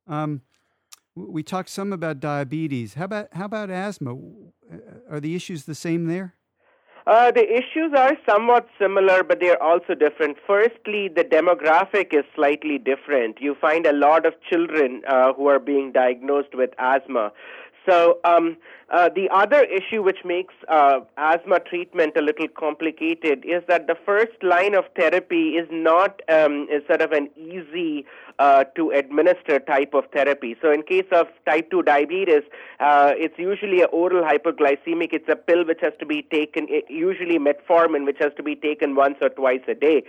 Um, 0.06 0.42
we 1.16 1.44
talked 1.44 1.70
some 1.70 1.94
about 1.94 2.20
diabetes. 2.20 2.96
How 2.96 3.06
about 3.06 3.30
how 3.32 3.46
about 3.46 3.70
asthma? 3.70 4.18
Are 5.10 5.22
the 5.22 5.36
issues 5.36 5.64
the 5.64 5.76
same 5.76 6.08
there? 6.08 6.36
Uh, 7.08 7.32
the 7.32 7.44
issues 7.44 7.92
are 7.98 8.16
somewhat 8.30 8.68
similar, 8.80 9.24
but 9.24 9.40
they're 9.40 9.62
also 9.62 9.96
different. 9.96 10.38
Firstly, 10.46 11.10
the 11.10 11.24
demographic 11.24 12.14
is 12.14 12.24
slightly 12.36 12.78
different. 12.78 13.42
You 13.42 13.56
find 13.60 13.88
a 13.88 13.94
lot 13.94 14.26
of 14.26 14.34
children 14.48 15.02
uh, 15.08 15.34
who 15.34 15.48
are 15.48 15.60
being 15.60 15.92
diagnosed 15.92 16.54
with 16.54 16.70
asthma. 16.78 17.32
So 17.88 18.20
um, 18.24 18.58
uh, 18.90 19.10
the 19.16 19.30
other 19.32 19.64
issue 19.64 20.04
which 20.04 20.20
makes 20.24 20.54
uh, 20.68 21.00
asthma 21.18 21.60
treatment 21.60 22.14
a 22.16 22.22
little 22.22 22.48
complicated 22.48 23.44
is 23.46 23.64
that 23.68 23.88
the 23.88 23.96
first 24.06 24.44
line 24.44 24.76
of 24.76 24.86
therapy 24.96 25.52
is 25.52 25.68
not 25.72 26.22
um, 26.30 26.68
is 26.72 26.84
sort 26.88 27.02
of 27.02 27.12
an 27.12 27.30
easy 27.36 28.06
uh, 28.38 28.66
to 28.76 28.92
administer 28.92 29.60
type 29.60 29.94
of 29.94 30.06
therapy. 30.14 30.56
So 30.62 30.72
in 30.72 30.84
case 30.84 31.08
of 31.12 31.28
type 31.46 31.72
2 31.72 31.84
diabetes, 31.84 32.44
uh, 32.80 33.14
it's 33.16 33.38
usually 33.38 33.82
an 33.82 33.88
oral 33.92 34.24
hypoglycemic. 34.24 35.14
It's 35.14 35.30
a 35.30 35.36
pill 35.36 35.66
which 35.66 35.80
has 35.82 35.94
to 36.00 36.06
be 36.06 36.24
taken, 36.24 36.68
usually 36.90 37.40
metformin, 37.40 38.06
which 38.06 38.18
has 38.20 38.32
to 38.38 38.44
be 38.44 38.56
taken 38.56 38.96
once 38.96 39.16
or 39.22 39.30
twice 39.30 39.62
a 39.68 39.74
day. 39.74 40.04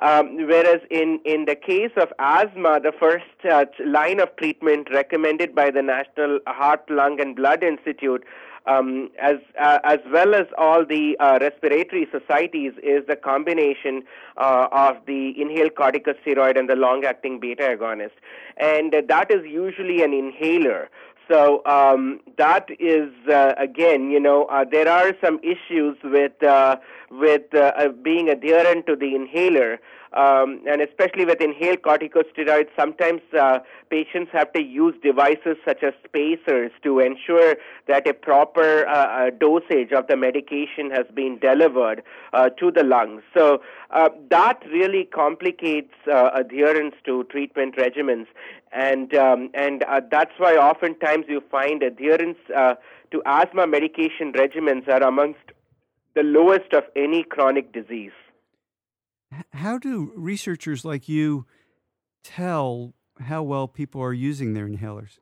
Um, 0.00 0.46
whereas 0.46 0.80
in, 0.90 1.20
in 1.26 1.44
the 1.44 1.54
case 1.54 1.90
of 1.96 2.08
asthma, 2.18 2.80
the 2.80 2.92
first 2.98 3.24
uh, 3.44 3.66
line 3.84 4.18
of 4.18 4.34
treatment 4.36 4.88
recommended 4.90 5.54
by 5.54 5.70
the 5.70 5.82
National 5.82 6.40
Heart, 6.46 6.88
Lung, 6.88 7.20
and 7.20 7.36
Blood 7.36 7.62
Institute, 7.62 8.24
um, 8.66 9.10
as 9.20 9.36
uh, 9.60 9.78
as 9.84 9.98
well 10.10 10.34
as 10.34 10.46
all 10.56 10.84
the 10.86 11.16
uh, 11.18 11.38
respiratory 11.40 12.06
societies, 12.12 12.72
is 12.82 13.06
the 13.06 13.16
combination 13.16 14.02
uh, 14.36 14.68
of 14.72 14.96
the 15.06 15.34
inhaled 15.40 15.74
corticosteroid 15.74 16.58
and 16.58 16.68
the 16.68 16.76
long-acting 16.76 17.40
beta 17.40 17.62
agonist, 17.62 18.12
and 18.56 18.94
that 19.08 19.30
is 19.30 19.44
usually 19.44 20.02
an 20.02 20.12
inhaler. 20.12 20.88
So 21.30 21.64
um, 21.64 22.18
that 22.38 22.66
is 22.80 23.12
uh, 23.28 23.54
again, 23.56 24.10
you 24.10 24.18
know, 24.18 24.46
uh, 24.46 24.64
there 24.68 24.88
are 24.88 25.12
some 25.22 25.38
issues 25.44 25.96
with 26.02 26.42
uh, 26.42 26.76
with 27.08 27.54
uh, 27.54 27.72
uh, 27.78 27.88
being 27.88 28.28
adherent 28.28 28.86
to 28.86 28.96
the 28.96 29.14
inhaler. 29.14 29.78
Um, 30.12 30.60
and 30.68 30.82
especially 30.82 31.24
with 31.24 31.40
inhaled 31.40 31.82
corticosteroids, 31.82 32.68
sometimes 32.76 33.20
uh, 33.38 33.60
patients 33.90 34.30
have 34.32 34.52
to 34.54 34.60
use 34.62 34.94
devices 35.02 35.56
such 35.64 35.84
as 35.84 35.94
spacers 36.04 36.72
to 36.82 36.98
ensure 36.98 37.54
that 37.86 38.08
a 38.08 38.14
proper 38.14 38.86
uh, 38.88 38.92
uh 38.92 39.30
dosage 39.30 39.92
of 39.92 40.08
the 40.08 40.16
medication 40.16 40.90
has 40.90 41.06
been 41.14 41.38
delivered 41.38 42.02
uh, 42.32 42.48
to 42.50 42.72
the 42.72 42.82
lungs. 42.82 43.22
So 43.34 43.62
that 44.30 44.58
really 44.72 45.04
complicates 45.04 45.94
adherence 46.06 46.94
to 47.04 47.24
treatment 47.24 47.76
regimens, 47.76 48.26
and 48.72 49.14
um, 49.14 49.50
and 49.54 49.84
that's 50.10 50.32
why 50.38 50.56
oftentimes 50.56 51.26
you 51.28 51.42
find 51.50 51.82
adherence 51.82 52.38
to 52.48 53.22
asthma 53.26 53.66
medication 53.66 54.32
regimens 54.32 54.88
are 54.88 55.02
amongst 55.02 55.40
the 56.14 56.22
lowest 56.22 56.72
of 56.72 56.84
any 56.96 57.22
chronic 57.22 57.72
disease. 57.72 58.12
How 59.52 59.78
do 59.78 60.12
researchers 60.16 60.84
like 60.84 61.08
you 61.08 61.46
tell 62.24 62.94
how 63.20 63.42
well 63.42 63.68
people 63.68 64.00
are 64.02 64.12
using 64.12 64.54
their 64.54 64.68
inhalers? 64.68 65.18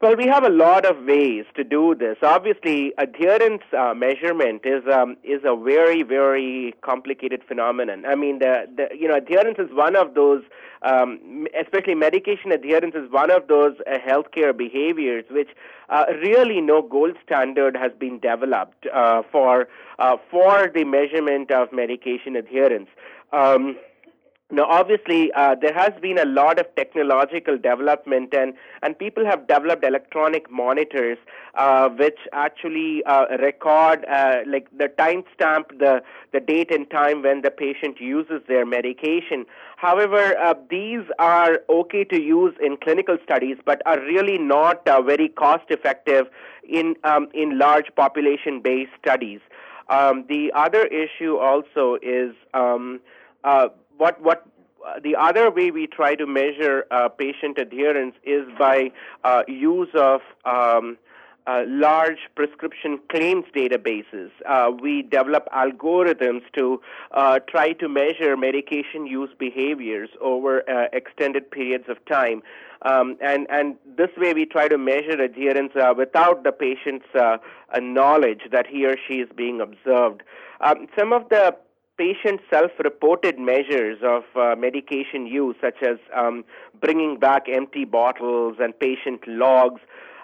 Well, 0.00 0.14
we 0.14 0.28
have 0.28 0.44
a 0.44 0.48
lot 0.48 0.86
of 0.86 1.04
ways 1.06 1.44
to 1.56 1.64
do 1.64 1.92
this. 1.96 2.18
Obviously, 2.22 2.92
adherence 2.98 3.62
uh, 3.76 3.94
measurement 3.94 4.62
is 4.64 4.84
um, 4.92 5.16
is 5.24 5.40
a 5.44 5.56
very 5.56 6.04
very 6.04 6.72
complicated 6.82 7.42
phenomenon. 7.48 8.06
I 8.06 8.14
mean, 8.14 8.38
the, 8.38 8.66
the 8.76 8.96
you 8.96 9.08
know 9.08 9.16
adherence 9.16 9.58
is 9.58 9.70
one 9.72 9.96
of 9.96 10.14
those, 10.14 10.44
um, 10.82 11.48
especially 11.60 11.96
medication 11.96 12.52
adherence 12.52 12.94
is 12.94 13.10
one 13.10 13.32
of 13.32 13.48
those 13.48 13.74
uh, 13.88 13.98
healthcare 13.98 14.56
behaviors 14.56 15.24
which 15.32 15.48
uh, 15.88 16.04
really 16.22 16.60
no 16.60 16.80
gold 16.80 17.16
standard 17.26 17.76
has 17.76 17.90
been 17.98 18.20
developed 18.20 18.86
uh, 18.94 19.22
for 19.32 19.66
uh, 19.98 20.16
for 20.30 20.70
the 20.72 20.84
measurement 20.84 21.50
of 21.50 21.72
medication 21.72 22.36
adherence. 22.36 22.88
Um, 23.32 23.76
now, 24.50 24.64
obviously, 24.64 25.30
uh, 25.32 25.56
there 25.60 25.74
has 25.74 25.92
been 26.00 26.16
a 26.16 26.24
lot 26.24 26.58
of 26.58 26.74
technological 26.74 27.58
development, 27.58 28.32
and, 28.32 28.54
and 28.82 28.98
people 28.98 29.26
have 29.26 29.46
developed 29.46 29.84
electronic 29.84 30.50
monitors 30.50 31.18
uh, 31.54 31.90
which 31.90 32.18
actually 32.32 33.04
uh, 33.04 33.26
record, 33.42 34.06
uh, 34.06 34.36
like 34.46 34.66
the 34.76 34.88
timestamp, 34.98 35.78
the 35.78 36.02
the 36.32 36.40
date 36.40 36.70
and 36.70 36.90
time 36.90 37.22
when 37.22 37.42
the 37.42 37.50
patient 37.50 38.00
uses 38.00 38.40
their 38.48 38.64
medication. 38.64 39.44
However, 39.76 40.34
uh, 40.38 40.54
these 40.70 41.04
are 41.18 41.58
okay 41.68 42.04
to 42.04 42.18
use 42.18 42.54
in 42.58 42.78
clinical 42.78 43.18
studies, 43.22 43.58
but 43.66 43.82
are 43.84 44.00
really 44.00 44.38
not 44.38 44.86
uh, 44.88 45.02
very 45.02 45.28
cost 45.28 45.64
effective 45.68 46.26
in 46.66 46.94
um, 47.04 47.28
in 47.34 47.58
large 47.58 47.94
population 47.96 48.62
based 48.62 48.92
studies. 48.98 49.40
Um, 49.90 50.24
the 50.26 50.52
other 50.54 50.86
issue 50.86 51.36
also 51.36 51.98
is. 52.00 52.34
Um, 52.54 53.00
what 53.98 54.20
what 54.22 54.46
uh, 54.86 55.00
the 55.02 55.16
other 55.16 55.50
way 55.50 55.70
we 55.70 55.86
try 55.86 56.14
to 56.14 56.26
measure 56.26 56.86
uh, 56.90 57.08
patient 57.08 57.58
adherence 57.58 58.14
is 58.24 58.44
by 58.58 58.90
uh, 59.24 59.42
use 59.48 59.88
of 59.94 60.20
um, 60.44 60.96
uh, 61.46 61.64
large 61.66 62.18
prescription 62.36 63.00
claims 63.10 63.44
databases. 63.56 64.30
Uh, 64.46 64.70
we 64.82 65.02
develop 65.02 65.48
algorithms 65.54 66.42
to 66.54 66.80
uh, 67.12 67.38
try 67.48 67.72
to 67.72 67.88
measure 67.88 68.36
medication 68.36 69.06
use 69.06 69.30
behaviors 69.38 70.10
over 70.20 70.62
extended 70.92 71.50
periods 71.50 71.84
of 71.88 71.96
time. 72.04 72.42
Um, 72.82 73.16
and, 73.20 73.46
and 73.50 73.76
this 73.96 74.10
way 74.16 74.34
we 74.34 74.44
try 74.44 74.68
to 74.68 74.78
measure 74.78 75.20
adherence 75.20 75.72
without 75.96 76.44
the 76.44 76.52
patient's 76.52 77.06
knowledge 77.80 78.42
that 78.52 78.66
he 78.66 78.84
or 78.84 78.96
she 79.08 79.14
is 79.14 79.28
being 79.34 79.60
observed. 79.60 80.22
Um, 80.60 80.86
some 80.98 81.12
of 81.12 81.28
the 81.30 81.56
patient 81.98 82.40
self-reported 82.48 83.38
measures 83.38 83.98
of 84.02 84.22
uh, 84.36 84.54
medication 84.56 85.26
use, 85.26 85.56
such 85.60 85.82
as 85.82 85.98
um, 86.16 86.44
bringing 86.80 87.18
back 87.18 87.46
empty 87.48 87.84
bottles 87.84 88.56
and 88.60 88.78
patient 88.78 89.20
logs, 89.26 89.80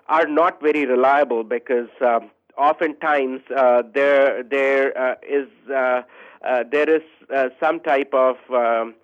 are 0.09 0.27
not 0.27 0.63
very 0.63 0.87
reliable 0.87 1.43
because 1.43 1.89
uh, 2.01 2.21
oftentimes 2.57 3.41
uh, 3.57 3.83
there 3.95 4.43
there 4.43 4.97
uh, 4.97 5.15
is 5.29 5.49
uh, 5.71 6.03
uh, 6.47 6.63
there 6.71 6.89
is 6.89 7.03
some 7.59 7.81
type 7.81 8.13
of 8.13 8.37
um, 8.51 8.95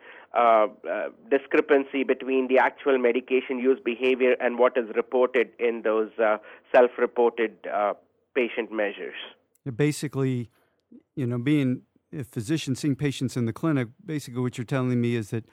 discrepancy 1.31 2.05
between 2.05 2.49
the 2.49 2.59
actual 2.59 2.99
medication 2.99 3.59
use 3.59 3.81
behavior 3.85 4.37
and 4.41 4.59
what 4.59 4.77
is 4.77 4.85
reported 4.95 5.49
in 5.59 5.83
those 5.83 6.11
self-reported 6.71 7.57
patient 8.35 8.71
measures. 8.71 9.17
Basically, 9.75 10.51
you 11.17 11.27
know, 11.27 11.39
being 11.39 11.83
physicians 12.31 12.81
seeing 12.81 12.97
patients 12.97 13.37
in 13.37 13.47
the 13.47 13.53
clinic, 13.53 13.89
basically 14.05 14.41
what 14.41 14.59
you're 14.59 14.65
telling 14.65 15.01
me 15.01 15.15
is 15.15 15.31
that 15.31 15.45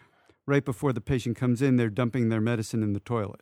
right 0.46 0.66
before 0.66 0.94
the 0.94 1.02
patient 1.02 1.38
comes 1.38 1.62
in, 1.62 1.76
they're 1.76 1.90
dumping 1.90 2.30
their 2.30 2.42
medicine 2.42 2.84
in 2.84 2.94
the 2.94 3.00
toilet. 3.00 3.42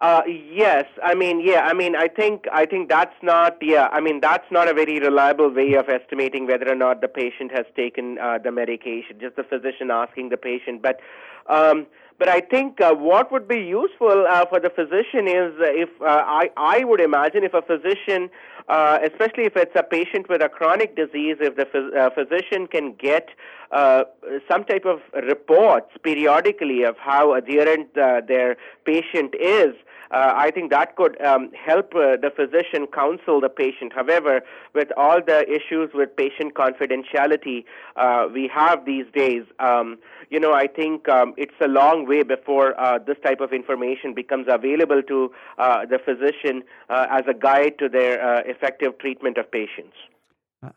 Uh, 0.00 0.22
yes, 0.26 0.84
I 1.04 1.14
mean, 1.14 1.40
yeah, 1.40 1.60
I 1.60 1.74
mean, 1.74 1.94
I 1.94 2.08
think, 2.08 2.46
I 2.52 2.66
think 2.66 2.88
that's 2.88 3.14
not, 3.22 3.56
yeah, 3.62 3.86
I 3.92 4.00
mean, 4.00 4.20
that's 4.20 4.50
not 4.50 4.66
a 4.66 4.74
very 4.74 4.98
reliable 4.98 5.48
way 5.48 5.74
of 5.74 5.88
estimating 5.88 6.48
whether 6.48 6.68
or 6.68 6.74
not 6.74 7.00
the 7.00 7.06
patient 7.06 7.52
has 7.52 7.66
taken 7.76 8.18
uh, 8.18 8.38
the 8.42 8.50
medication. 8.50 9.20
Just 9.20 9.36
the 9.36 9.44
physician 9.44 9.92
asking 9.92 10.30
the 10.30 10.36
patient, 10.36 10.82
but, 10.82 10.98
um, 11.46 11.86
but 12.22 12.28
I 12.28 12.40
think 12.40 12.80
uh, 12.80 12.94
what 12.94 13.32
would 13.32 13.48
be 13.48 13.58
useful 13.58 14.26
uh, 14.30 14.46
for 14.46 14.60
the 14.60 14.70
physician 14.70 15.26
is 15.26 15.54
if 15.58 15.90
uh, 16.00 16.04
I, 16.24 16.50
I 16.56 16.84
would 16.84 17.00
imagine 17.00 17.42
if 17.42 17.52
a 17.52 17.62
physician, 17.62 18.30
uh, 18.68 19.00
especially 19.02 19.46
if 19.46 19.56
it's 19.56 19.74
a 19.74 19.82
patient 19.82 20.28
with 20.28 20.40
a 20.40 20.48
chronic 20.48 20.94
disease, 20.94 21.38
if 21.40 21.56
the 21.56 21.64
phys- 21.64 21.96
uh, 21.96 22.10
physician 22.10 22.68
can 22.68 22.92
get 22.92 23.30
uh, 23.72 24.04
some 24.48 24.62
type 24.62 24.84
of 24.84 25.00
reports 25.14 25.90
periodically 26.04 26.84
of 26.84 26.96
how 26.96 27.34
adherent 27.34 27.92
their 27.96 28.56
patient 28.84 29.34
is, 29.34 29.74
uh, 30.12 30.32
I 30.36 30.50
think 30.50 30.70
that 30.70 30.96
could 30.96 31.20
um, 31.22 31.50
help 31.52 31.94
uh, 31.94 32.16
the 32.20 32.30
physician 32.34 32.86
counsel 32.86 33.40
the 33.40 33.48
patient. 33.48 33.92
However, 33.94 34.42
with 34.74 34.88
all 34.96 35.20
the 35.24 35.44
issues 35.48 35.90
with 35.94 36.14
patient 36.16 36.54
confidentiality 36.54 37.64
uh, 37.96 38.28
we 38.32 38.50
have 38.54 38.84
these 38.84 39.06
days, 39.14 39.42
um, 39.58 39.98
you 40.30 40.38
know, 40.38 40.52
I 40.52 40.66
think 40.66 41.08
um, 41.08 41.34
it's 41.36 41.54
a 41.60 41.68
long 41.68 42.06
way 42.06 42.22
before 42.22 42.78
uh, 42.78 42.98
this 42.98 43.16
type 43.24 43.40
of 43.40 43.52
information 43.52 44.14
becomes 44.14 44.46
available 44.48 45.02
to 45.02 45.32
uh, 45.58 45.86
the 45.86 45.98
physician 45.98 46.62
uh, 46.88 47.06
as 47.10 47.22
a 47.28 47.34
guide 47.34 47.78
to 47.78 47.88
their 47.88 48.40
effective 48.48 48.98
treatment 48.98 49.38
of 49.38 49.50
patients. 49.50 49.94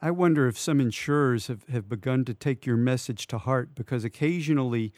I 0.02 0.10
wonder 0.10 0.48
if 0.48 0.58
some 0.58 0.80
insurers 0.82 1.48
have, 1.48 1.64
have 1.68 1.88
begun 1.88 2.26
to 2.26 2.34
take 2.34 2.66
your 2.66 2.78
message 2.78 3.28
to 3.28 3.38
heart 3.38 3.76
because 3.76 4.04
occasionally 4.04 4.94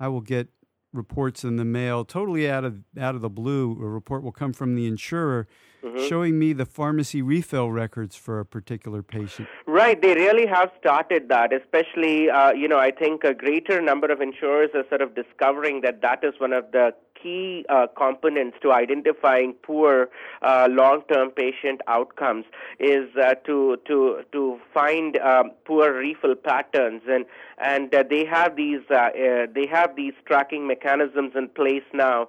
I 0.00 0.08
will 0.08 0.22
get 0.22 0.48
reports 0.94 1.44
in 1.44 1.56
the 1.56 1.64
mail 1.64 2.04
totally 2.04 2.48
out 2.48 2.64
of 2.64 2.78
out 2.98 3.14
of 3.14 3.20
the 3.20 3.28
blue 3.28 3.72
a 3.82 3.88
report 3.88 4.22
will 4.22 4.32
come 4.32 4.52
from 4.52 4.74
the 4.74 4.86
insurer 4.86 5.46
mm-hmm. 5.82 6.08
showing 6.08 6.38
me 6.38 6.52
the 6.52 6.64
pharmacy 6.64 7.20
refill 7.20 7.70
records 7.70 8.14
for 8.16 8.40
a 8.40 8.46
particular 8.46 9.02
patient 9.02 9.48
right 9.66 10.00
they 10.00 10.14
really 10.14 10.46
have 10.46 10.70
started 10.78 11.28
that 11.28 11.52
especially 11.52 12.30
uh, 12.30 12.52
you 12.52 12.68
know 12.68 12.78
i 12.78 12.90
think 12.90 13.24
a 13.24 13.34
greater 13.34 13.82
number 13.82 14.10
of 14.10 14.20
insurers 14.20 14.70
are 14.74 14.84
sort 14.88 15.02
of 15.02 15.14
discovering 15.14 15.80
that 15.80 16.00
that 16.00 16.22
is 16.22 16.34
one 16.38 16.52
of 16.52 16.64
the 16.72 16.94
key 17.24 17.64
uh, 17.70 17.86
components 17.96 18.58
to 18.62 18.72
identifying 18.72 19.54
poor 19.62 20.10
uh, 20.42 20.68
long-term 20.70 21.30
patient 21.30 21.80
outcomes 21.88 22.44
is 22.78 23.08
uh, 23.16 23.34
to 23.46 23.78
to 23.86 24.22
to 24.30 24.60
find 24.72 25.16
um, 25.16 25.50
poor 25.64 25.92
refill 25.94 26.34
patterns 26.34 27.02
and 27.08 27.24
and 27.58 27.94
uh, 27.94 28.04
they 28.10 28.24
have 28.26 28.56
these 28.56 28.82
uh, 28.90 28.94
uh, 28.94 29.46
they 29.54 29.66
have 29.66 29.96
these 29.96 30.12
tracking 30.26 30.66
mechanisms 30.66 31.32
in 31.34 31.48
place 31.48 31.88
now 31.94 32.28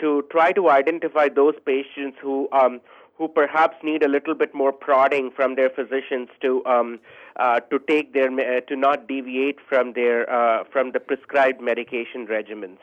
to 0.00 0.24
try 0.30 0.52
to 0.52 0.70
identify 0.70 1.28
those 1.28 1.54
patients 1.64 2.16
who 2.22 2.48
um, 2.52 2.80
who 3.18 3.28
perhaps 3.28 3.76
need 3.82 4.02
a 4.02 4.08
little 4.08 4.34
bit 4.34 4.54
more 4.54 4.72
prodding 4.72 5.30
from 5.34 5.56
their 5.56 5.70
physicians 5.70 6.28
to 6.40 6.64
um, 6.66 7.00
uh, 7.38 7.60
to 7.70 7.78
take 7.80 8.12
their 8.12 8.30
uh, 8.30 8.60
to 8.68 8.76
not 8.76 9.08
deviate 9.08 9.58
from 9.68 9.92
their 9.94 10.18
uh, 10.30 10.64
from 10.72 10.92
the 10.92 11.00
prescribed 11.00 11.60
medication 11.60 12.26
regimens. 12.26 12.78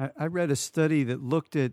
I, 0.00 0.10
I 0.16 0.26
read 0.26 0.50
a 0.50 0.56
study 0.56 1.04
that 1.04 1.22
looked 1.22 1.56
at 1.56 1.72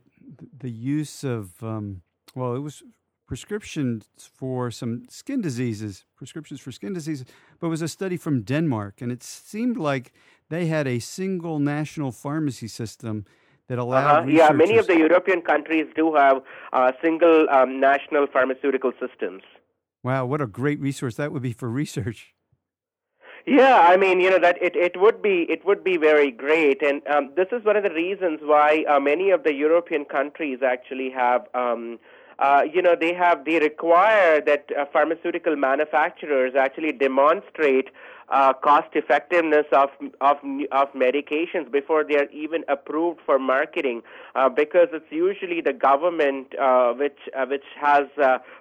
the 0.59 0.69
use 0.69 1.23
of, 1.23 1.63
um, 1.63 2.01
well, 2.35 2.55
it 2.55 2.59
was 2.59 2.83
prescriptions 3.25 4.05
for 4.33 4.71
some 4.71 5.05
skin 5.09 5.41
diseases, 5.41 6.05
prescriptions 6.15 6.59
for 6.59 6.71
skin 6.71 6.93
diseases, 6.93 7.25
but 7.59 7.67
it 7.67 7.69
was 7.69 7.81
a 7.81 7.87
study 7.87 8.17
from 8.17 8.41
Denmark, 8.41 9.01
and 9.01 9.11
it 9.11 9.23
seemed 9.23 9.77
like 9.77 10.13
they 10.49 10.67
had 10.67 10.87
a 10.87 10.99
single 10.99 11.59
national 11.59 12.11
pharmacy 12.11 12.67
system 12.67 13.25
that 13.67 13.77
allowed. 13.77 14.21
Uh-huh. 14.21 14.29
Yeah, 14.29 14.51
many 14.51 14.77
of 14.77 14.87
the 14.87 14.97
European 14.97 15.41
countries 15.41 15.87
do 15.95 16.15
have 16.15 16.41
uh, 16.73 16.91
single 17.03 17.47
um, 17.49 17.79
national 17.79 18.27
pharmaceutical 18.27 18.91
systems. 18.99 19.43
Wow, 20.03 20.25
what 20.25 20.41
a 20.41 20.47
great 20.47 20.79
resource 20.79 21.15
that 21.15 21.31
would 21.31 21.41
be 21.41 21.53
for 21.53 21.69
research. 21.69 22.33
Yeah, 23.47 23.79
I 23.79 23.95
mean, 23.95 24.19
you 24.19 24.29
know 24.29 24.39
that 24.39 24.61
it, 24.61 24.75
it 24.75 24.99
would 24.99 25.21
be 25.21 25.45
it 25.49 25.63
would 25.65 25.81
be 25.81 25.95
very 25.95 26.31
great, 26.31 26.81
and 26.81 27.01
um, 27.07 27.31
this 27.37 27.47
is 27.53 27.63
one 27.63 27.77
of 27.77 27.83
the 27.83 27.91
reasons 27.91 28.41
why 28.43 28.83
uh, 28.89 28.99
many 28.99 29.29
of 29.29 29.43
the 29.43 29.53
European 29.53 30.03
countries 30.03 30.59
actually 30.61 31.09
have. 31.11 31.47
Um, 31.53 31.97
uh, 32.39 32.61
you 32.71 32.81
know, 32.81 32.95
they 32.99 33.13
have 33.13 33.45
they 33.45 33.59
require 33.59 34.41
that 34.41 34.67
uh, 34.77 34.85
pharmaceutical 34.93 35.55
manufacturers 35.55 36.53
actually 36.55 36.91
demonstrate 36.91 37.89
uh, 38.29 38.53
cost 38.53 38.89
effectiveness 38.93 39.65
of, 39.71 39.89
of, 40.21 40.37
of 40.71 40.87
medications 40.93 41.71
before 41.71 42.03
they 42.03 42.15
are 42.17 42.29
even 42.31 42.63
approved 42.67 43.19
for 43.25 43.39
marketing 43.39 44.01
uh, 44.35 44.49
because 44.49 44.89
it's 44.91 45.05
usually 45.09 45.61
the 45.61 45.71
government 45.71 46.47
uh, 46.59 46.91
which, 46.93 47.17
which 47.47 47.63
has, 47.79 48.03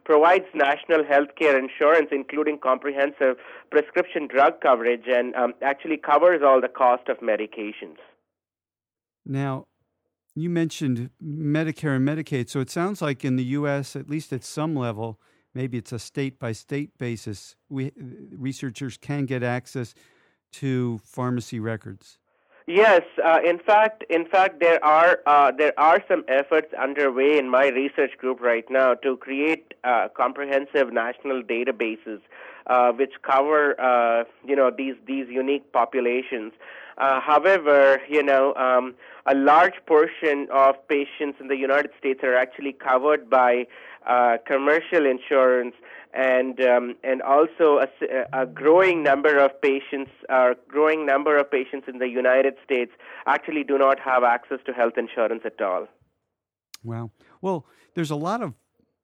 provides 0.05 0.45
national 0.55 1.05
health 1.05 1.31
care 1.37 1.59
insurance, 1.59 2.09
including 2.13 2.59
comprehensive 2.59 3.37
prescription 3.71 4.29
drug 4.29 4.61
coverage, 4.61 5.05
and 5.09 5.35
um, 5.35 5.53
actually 5.63 5.97
covers 5.97 6.43
all 6.45 6.61
the 6.61 6.69
cost 6.69 7.09
of 7.09 7.19
medications. 7.19 7.97
Now, 9.27 9.67
you 10.37 10.51
mentioned 10.51 11.11
Medicare 11.25 11.97
and 11.97 12.07
Medicaid, 12.07 12.49
so 12.51 12.61
it 12.61 12.71
sounds 12.71 13.01
like 13.01 13.25
in 13.25 13.37
the 13.37 13.45
U.S., 13.45 13.97
at 13.97 14.11
least 14.11 14.33
at 14.33 14.45
some 14.45 14.77
level, 14.77 15.19
maybe 15.55 15.79
it's 15.79 15.93
a 15.93 15.99
state 15.99 16.39
by 16.39 16.53
state 16.53 16.97
basis, 16.99 17.57
we 17.69 17.93
researchers 18.31 18.99
can 18.99 19.25
get 19.25 19.43
access 19.43 19.95
to 20.53 20.99
pharmacy 20.99 21.59
records. 21.59 22.19
Yes, 22.67 23.03
uh, 23.25 23.39
in 23.45 23.59
fact, 23.59 24.05
in 24.11 24.27
fact, 24.27 24.61
there 24.61 24.85
are 24.85 25.21
uh, 25.27 25.53
there 25.53 25.73
are 25.79 26.03
some 26.09 26.25
efforts 26.29 26.75
underway 26.75 27.39
in 27.39 27.49
my 27.49 27.69
research 27.69 28.19
group 28.19 28.41
right 28.41 28.65
now 28.69 28.95
to 28.95 29.17
create 29.17 29.73
uh, 29.85 30.09
comprehensive 30.15 30.93
national 30.93 31.43
databases 31.43 32.21
uh, 32.67 32.93
which 32.93 33.13
cover 33.23 33.81
uh, 33.81 34.25
you 34.45 34.57
know 34.57 34.71
these 34.77 34.95
these 35.07 35.27
unique 35.29 35.73
populations. 35.73 36.53
Uh, 36.99 37.21
however, 37.21 38.01
you 38.09 38.23
know, 38.23 38.55
um, 38.55 38.95
a 39.27 39.35
large 39.35 39.75
portion 39.87 40.47
of 40.53 40.75
patients 40.89 41.39
in 41.41 41.49
the 41.49 41.57
United 41.57 41.91
States 41.99 42.21
are 42.23 42.35
actually 42.35 42.73
covered 42.73 43.29
by 43.29 43.67
uh, 44.07 44.39
commercial 44.47 45.05
insurance, 45.05 45.75
and 46.15 46.61
um, 46.63 46.95
and 47.05 47.21
also 47.21 47.81
a, 47.81 47.89
a, 48.33 48.47
growing 48.47 49.03
number 49.03 49.37
of 49.37 49.61
patients, 49.61 50.11
a 50.31 50.55
growing 50.69 51.05
number 51.05 51.37
of 51.37 51.51
patients 51.51 51.87
in 51.89 51.99
the 51.99 52.09
United 52.09 52.55
States 52.65 52.93
actually 53.27 53.65
do 53.65 53.77
not 53.77 53.99
have 54.01 54.23
access 54.25 54.59
to 54.65 54.73
health 54.73 54.95
insurance 54.97 55.43
at 55.45 55.61
all. 55.61 55.87
Wow. 56.83 57.11
Well, 57.43 57.67
there's 57.95 58.13
a 58.13 58.17
lot 58.17 58.43
of 58.43 58.55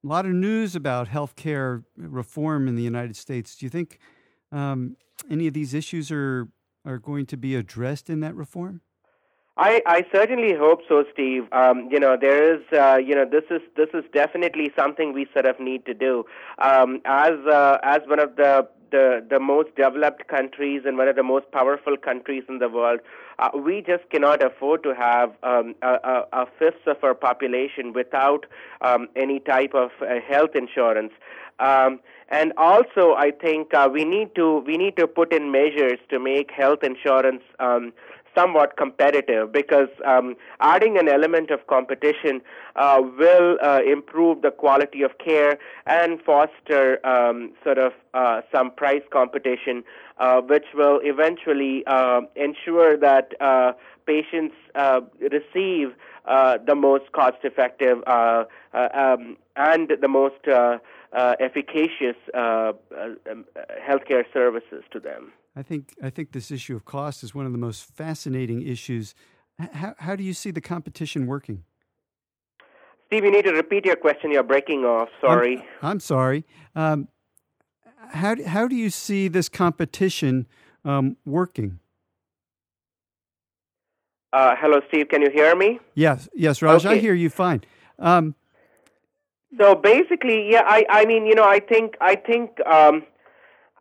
a 0.03 0.07
lot 0.07 0.25
of 0.25 0.31
news 0.31 0.75
about 0.75 1.09
healthcare 1.09 1.83
reform 1.95 2.67
in 2.67 2.75
the 2.75 2.83
United 2.83 3.15
States. 3.15 3.55
Do 3.55 3.65
you 3.65 3.69
think 3.69 3.99
um, 4.51 4.97
any 5.29 5.47
of 5.47 5.53
these 5.53 5.73
issues 5.73 6.11
are 6.11 6.47
are 6.85 6.97
going 6.97 7.25
to 7.27 7.37
be 7.37 7.55
addressed 7.55 8.09
in 8.09 8.19
that 8.21 8.35
reform? 8.35 8.81
I, 9.55 9.81
I 9.85 10.05
certainly 10.11 10.55
hope 10.55 10.81
so, 10.89 11.03
Steve. 11.13 11.43
Um, 11.51 11.87
you 11.91 11.99
know, 11.99 12.17
there 12.19 12.55
is, 12.55 12.61
uh, 12.73 12.97
you 12.97 13.13
know, 13.13 13.25
this 13.29 13.43
is 13.51 13.61
this 13.77 13.89
is 13.93 14.03
definitely 14.11 14.71
something 14.75 15.13
we 15.13 15.27
sort 15.31 15.45
of 15.45 15.59
need 15.59 15.85
to 15.85 15.93
do. 15.93 16.25
Um, 16.57 17.01
as 17.05 17.33
uh, 17.47 17.77
as 17.83 17.99
one 18.07 18.19
of 18.19 18.35
the, 18.35 18.67
the 18.91 19.23
the 19.29 19.39
most 19.39 19.75
developed 19.75 20.27
countries 20.27 20.81
and 20.85 20.97
one 20.97 21.07
of 21.07 21.15
the 21.15 21.23
most 21.23 21.51
powerful 21.51 21.97
countries 21.97 22.43
in 22.49 22.57
the 22.57 22.67
world, 22.67 23.01
uh, 23.39 23.49
we 23.53 23.81
just 23.81 24.09
cannot 24.09 24.43
afford 24.43 24.83
to 24.83 24.93
have 24.93 25.31
um, 25.43 25.75
a, 25.81 26.23
a, 26.31 26.45
fifth 26.59 26.85
of 26.87 26.97
our 27.03 27.15
population 27.15 27.93
without 27.93 28.45
um, 28.81 29.07
any 29.15 29.39
type 29.39 29.73
of 29.73 29.91
uh, 30.01 30.19
health 30.27 30.51
insurance. 30.55 31.11
Um, 31.59 31.99
and 32.29 32.53
also, 32.57 33.13
I 33.13 33.31
think 33.31 33.73
uh, 33.73 33.89
we 33.91 34.05
need 34.05 34.33
to 34.35 34.59
we 34.59 34.77
need 34.77 34.97
to 34.97 35.07
put 35.07 35.31
in 35.31 35.51
measures 35.51 35.99
to 36.09 36.19
make 36.19 36.51
health 36.51 36.83
insurance 36.83 37.43
um, 37.59 37.93
somewhat 38.35 38.77
competitive 38.77 39.51
because 39.51 39.89
um, 40.05 40.35
adding 40.59 40.97
an 40.97 41.07
element 41.07 41.51
of 41.51 41.65
competition 41.67 42.41
uh, 42.75 43.01
will 43.17 43.57
uh, 43.61 43.79
improve 43.85 44.41
the 44.41 44.51
quality 44.51 45.01
of 45.01 45.17
care 45.17 45.57
and 45.85 46.21
foster 46.21 47.05
um, 47.05 47.51
sort 47.63 47.77
of 47.77 47.93
uh, 48.13 48.41
some 48.51 48.71
price 48.71 49.01
competition, 49.11 49.83
uh, 50.17 50.41
which 50.41 50.65
will 50.73 50.99
eventually 51.03 51.83
uh, 51.87 52.21
ensure 52.35 52.97
that 52.97 53.33
uh, 53.41 53.73
patients 54.05 54.55
receive 55.19 55.93
the 56.25 56.75
most 56.75 57.11
cost 57.11 57.37
effective 57.43 57.97
um, 58.07 59.37
and 59.55 59.91
the 60.01 60.07
most 60.07 60.47
efficacious 61.39 62.15
um, 62.33 63.45
healthcare 63.87 64.23
services 64.33 64.83
to 64.91 64.99
them. 64.99 65.31
I 65.55 65.61
think 65.61 65.93
I 66.01 66.09
think 66.09 66.31
this 66.31 66.51
issue 66.51 66.75
of 66.75 66.85
cost 66.85 67.23
is 67.23 67.35
one 67.35 67.45
of 67.45 67.51
the 67.51 67.57
most 67.57 67.83
fascinating 67.83 68.61
issues. 68.67 69.13
How, 69.59 69.93
how 69.99 70.15
do 70.15 70.23
you 70.23 70.33
see 70.33 70.51
the 70.51 70.61
competition 70.61 71.27
working? 71.27 71.63
Steve, 73.07 73.25
you 73.25 73.31
need 73.31 73.45
to 73.45 73.53
repeat 73.53 73.85
your 73.85 73.95
question. 73.95 74.31
You're 74.31 74.41
breaking 74.41 74.85
off. 74.85 75.09
Sorry. 75.21 75.57
I'm, 75.81 75.89
I'm 75.89 75.99
sorry. 75.99 76.45
Um, 76.75 77.07
how, 78.09 78.35
how 78.43 78.67
do 78.67 78.75
you 78.75 78.89
see 78.89 79.27
this 79.27 79.49
competition 79.49 80.47
um, 80.83 81.17
working? 81.23 81.79
Uh, 84.31 84.55
hello, 84.59 84.81
Steve. 84.87 85.09
Can 85.09 85.21
you 85.21 85.29
hear 85.31 85.55
me? 85.55 85.79
Yes, 85.93 86.27
yes, 86.33 86.63
Raj. 86.63 86.85
Okay. 86.85 86.95
I 86.95 86.97
hear 86.97 87.13
you 87.13 87.29
fine. 87.29 87.63
Um, 87.99 88.33
so 89.59 89.75
basically, 89.75 90.49
yeah, 90.49 90.63
I, 90.65 90.83
I 90.89 91.05
mean, 91.05 91.27
you 91.27 91.35
know, 91.35 91.43
I 91.43 91.59
think, 91.59 91.95
I 92.01 92.15
think, 92.15 92.59
um, 92.65 93.03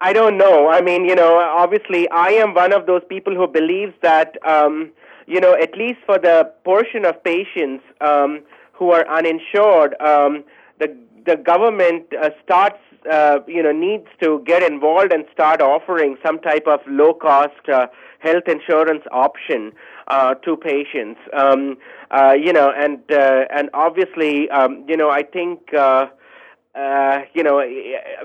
I 0.03 0.12
don't 0.12 0.37
know. 0.37 0.69
I 0.69 0.81
mean, 0.81 1.05
you 1.05 1.15
know, 1.15 1.38
obviously, 1.38 2.09
I 2.11 2.31
am 2.31 2.55
one 2.55 2.73
of 2.73 2.87
those 2.87 3.03
people 3.09 3.35
who 3.37 3.47
believes 3.47 3.95
that, 4.03 4.37
um, 4.45 4.91
you 5.29 5.41
know, 5.41 5.55
at 5.55 5.77
least 5.77 6.01
for 6.05 6.19
the 6.19 6.53
portion 6.65 7.05
of 7.05 7.23
patients 7.23 7.85
um, 8.01 8.41
who 8.73 8.91
are 8.91 9.07
uninsured, 9.09 9.95
um, 10.01 10.45
the 10.81 10.88
the 11.25 11.37
government 11.37 12.05
uh, 12.21 12.31
starts, 12.43 12.81
uh, 13.09 13.38
you 13.47 13.62
know, 13.62 13.71
needs 13.71 14.09
to 14.21 14.43
get 14.45 14.65
involved 14.65 15.12
and 15.12 15.25
start 15.33 15.62
offering 15.62 16.17
some 16.27 16.41
type 16.41 16.67
of 16.67 16.81
low 16.88 17.15
cost 17.15 17.69
uh, 17.73 17.87
health 18.19 18.49
insurance 18.49 19.05
option 19.12 19.71
uh, 20.09 20.35
to 20.45 20.57
patients. 20.57 21.21
Um, 21.33 21.77
uh, 22.11 22.35
you 22.37 22.53
know, 22.53 22.73
and 22.77 22.99
uh, 23.12 23.45
and 23.57 23.71
obviously, 23.73 24.51
um, 24.51 24.85
you 24.88 24.97
know, 24.97 25.11
I 25.11 25.23
think. 25.23 25.73
Uh, 25.73 26.07
uh, 26.75 27.21
you 27.35 27.43
know, 27.43 27.59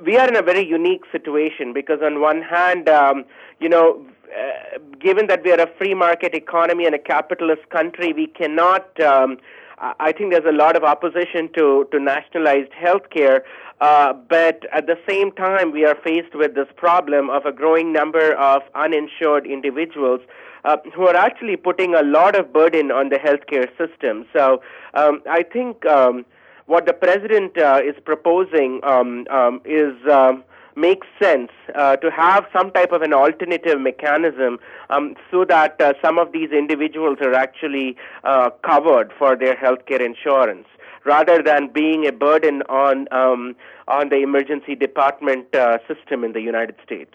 we 0.05 0.17
are 0.17 0.27
in 0.27 0.35
a 0.35 0.41
very 0.41 0.65
unique 0.65 1.03
situation 1.11 1.73
because 1.73 1.99
on 2.01 2.21
one 2.21 2.41
hand, 2.41 2.87
um, 2.87 3.25
you 3.59 3.67
know, 3.67 4.05
uh, 4.27 4.77
given 4.99 5.27
that 5.27 5.43
we 5.43 5.51
are 5.51 5.59
a 5.59 5.67
free 5.77 5.93
market 5.93 6.33
economy 6.33 6.85
and 6.85 6.95
a 6.95 6.99
capitalist 6.99 7.69
country, 7.69 8.13
we 8.13 8.27
cannot. 8.27 8.99
Um, 9.01 9.37
I 9.79 10.11
think 10.11 10.31
there's 10.31 10.45
a 10.47 10.57
lot 10.57 10.75
of 10.75 10.83
opposition 10.83 11.49
to 11.57 11.87
to 11.91 11.99
nationalized 11.99 12.71
healthcare, 12.71 13.41
uh, 13.79 14.13
but 14.13 14.65
at 14.73 14.87
the 14.87 14.97
same 15.07 15.31
time, 15.33 15.71
we 15.71 15.85
are 15.85 15.95
faced 16.03 16.33
with 16.33 16.55
this 16.55 16.67
problem 16.75 17.29
of 17.29 17.45
a 17.45 17.51
growing 17.51 17.93
number 17.93 18.33
of 18.33 18.61
uninsured 18.75 19.45
individuals. 19.45 20.21
Uh, 20.65 20.75
who 20.95 21.03
are 21.03 21.15
actually 21.15 21.55
putting 21.55 21.93
a 21.95 22.01
lot 22.01 22.35
of 22.35 22.51
burden 22.51 22.91
on 22.91 23.07
the 23.07 23.15
healthcare 23.15 23.69
system. 23.77 24.25
So 24.33 24.61
um, 24.95 25.21
I 25.29 25.43
think 25.43 25.85
um, 25.85 26.25
what 26.67 26.85
the 26.85 26.93
president 26.93 27.57
uh, 27.57 27.81
is 27.83 27.95
proposing 28.05 28.79
um, 28.83 29.25
um, 29.29 29.61
is 29.65 29.95
um, 30.11 30.43
makes 30.75 31.07
sense 31.19 31.49
uh, 31.75 31.95
to 31.97 32.11
have 32.11 32.45
some 32.55 32.71
type 32.71 32.91
of 32.91 33.01
an 33.01 33.13
alternative 33.13 33.81
mechanism 33.81 34.59
um, 34.91 35.15
so 35.31 35.43
that 35.43 35.81
uh, 35.81 35.93
some 36.01 36.19
of 36.19 36.31
these 36.31 36.51
individuals 36.51 37.17
are 37.21 37.33
actually 37.33 37.97
uh, 38.23 38.51
covered 38.63 39.11
for 39.17 39.35
their 39.35 39.55
healthcare 39.55 39.99
insurance 39.99 40.67
rather 41.03 41.41
than 41.41 41.69
being 41.73 42.05
a 42.05 42.11
burden 42.11 42.61
on 42.69 43.07
um, 43.11 43.55
on 43.87 44.09
the 44.09 44.17
emergency 44.17 44.75
department 44.75 45.55
uh, 45.55 45.79
system 45.87 46.23
in 46.23 46.33
the 46.33 46.41
United 46.41 46.75
States. 46.85 47.13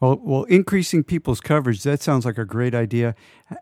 Well, 0.00 0.20
well, 0.20 0.42
increasing 0.44 1.04
people's 1.04 1.40
coverage—that 1.40 2.02
sounds 2.02 2.26
like 2.26 2.36
a 2.36 2.44
great 2.44 2.74
idea. 2.74 3.14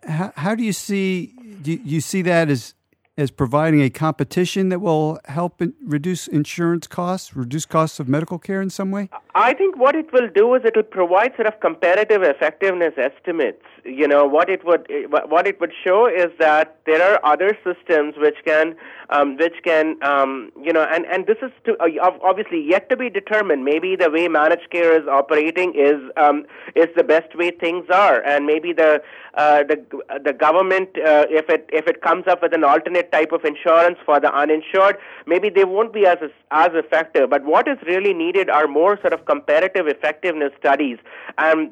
How, 0.05 0.33
how 0.37 0.55
do 0.55 0.63
you 0.63 0.73
see 0.73 1.35
do 1.61 1.73
you 1.73 2.01
see 2.01 2.23
that 2.23 2.49
as 2.49 2.75
as 3.17 3.31
providing 3.31 3.83
a 3.83 3.91
competition 3.91 4.71
that 4.71 4.81
will 4.81 5.19
help 5.27 5.61
in, 5.61 5.75
reduce 5.85 6.27
insurance 6.27 6.87
costs, 6.87 7.37
reduce 7.37 7.67
costs 7.67 8.01
of 8.01 8.09
medical 8.09 8.39
care 8.39 8.63
in 8.63 8.71
some 8.71 8.91
way? 8.91 9.11
I 9.35 9.55
think 9.55 9.77
what 9.79 9.95
it 9.95 10.13
will 10.13 10.29
do 10.29 10.55
is 10.55 10.63
it 10.65 10.75
will 10.75 10.83
provide 10.83 11.33
sort 11.37 11.47
of 11.47 11.61
comparative 11.61 12.23
effectiveness 12.23 12.95
estimates. 12.97 13.63
You 13.85 14.09
know 14.09 14.27
what 14.27 14.51
it 14.51 14.65
would 14.65 14.87
what 15.09 15.47
it 15.47 15.61
would 15.61 15.73
show 15.85 16.07
is 16.07 16.31
that 16.39 16.81
there 16.85 17.03
are 17.03 17.25
other 17.25 17.57
systems 17.65 18.15
which 18.19 18.37
can 18.45 18.75
um, 19.09 19.37
which 19.39 19.55
can 19.65 19.97
um, 20.03 20.51
you 20.63 20.73
know 20.73 20.87
and 20.93 21.07
and 21.07 21.27
this 21.27 21.39
is 21.41 21.51
to, 21.65 21.77
uh, 21.79 22.11
obviously 22.23 22.61
yet 22.69 22.91
to 22.91 22.97
be 22.97 23.09
determined. 23.09 23.65
Maybe 23.65 23.97
the 23.97 24.11
way 24.11 24.29
managed 24.29 24.71
care 24.71 25.01
is 25.01 25.09
operating 25.09 25.75
is 25.75 25.99
um, 26.17 26.45
is 26.75 26.89
the 26.95 27.05
best 27.05 27.35
way 27.37 27.53
things 27.53 27.87
are, 27.91 28.23
and 28.23 28.45
maybe 28.45 28.73
the 28.73 29.03
uh, 29.35 29.63
the 29.63 29.83
the 30.23 30.35
government 30.35 30.91
uh, 30.99 31.25
if 31.31 31.49
it 31.49 31.69
if 31.73 31.87
it 31.87 32.03
comes 32.03 32.25
up 32.27 32.43
with 32.43 32.53
an 32.53 32.65
alternate 32.65 33.00
type 33.03 33.33
of 33.33 33.45
insurance 33.45 33.99
for 34.05 34.21
the 34.21 34.33
uninsured, 34.35 34.97
maybe 35.27 35.51
they 35.51 35.65
won't 35.65 35.93
be 35.93 36.07
as 36.07 36.19
as 36.51 36.71
effective. 36.75 37.31
But 37.31 37.45
what 37.45 37.69
is 37.69 37.79
really 37.87 38.15
needed 38.15 38.51
are 38.51 38.67
more 38.67 38.99
sort 39.01 39.13
of 39.13 39.25
comparative 39.27 39.87
effectiveness 39.87 40.53
studies, 40.59 40.99
and 41.39 41.71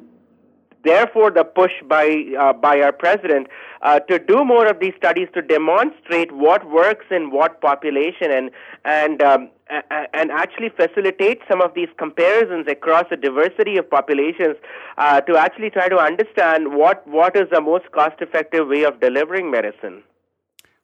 therefore 0.83 1.31
the 1.31 1.43
push 1.43 1.73
by 1.87 2.25
uh, 2.39 2.53
by 2.53 2.81
our 2.81 2.91
president 2.91 3.47
uh, 3.81 3.99
to 4.01 4.19
do 4.19 4.43
more 4.43 4.67
of 4.67 4.79
these 4.79 4.93
studies 4.97 5.27
to 5.33 5.41
demonstrate 5.41 6.31
what 6.31 6.69
works 6.69 7.05
in 7.11 7.31
what 7.31 7.61
population 7.61 8.31
and 8.31 8.51
and 8.85 9.21
um, 9.21 9.49
and 10.13 10.31
actually 10.31 10.69
facilitate 10.69 11.39
some 11.47 11.61
of 11.61 11.73
these 11.75 11.89
comparisons 11.97 12.67
across 12.67 13.05
a 13.11 13.15
diversity 13.15 13.77
of 13.77 13.89
populations 13.89 14.55
uh, 14.97 15.21
to 15.21 15.37
actually 15.37 15.69
try 15.69 15.87
to 15.87 15.97
understand 15.97 16.73
what 16.73 17.05
what 17.07 17.35
is 17.35 17.47
the 17.51 17.61
most 17.61 17.91
cost 17.91 18.15
effective 18.21 18.67
way 18.67 18.83
of 18.83 18.99
delivering 18.99 19.51
medicine. 19.51 20.03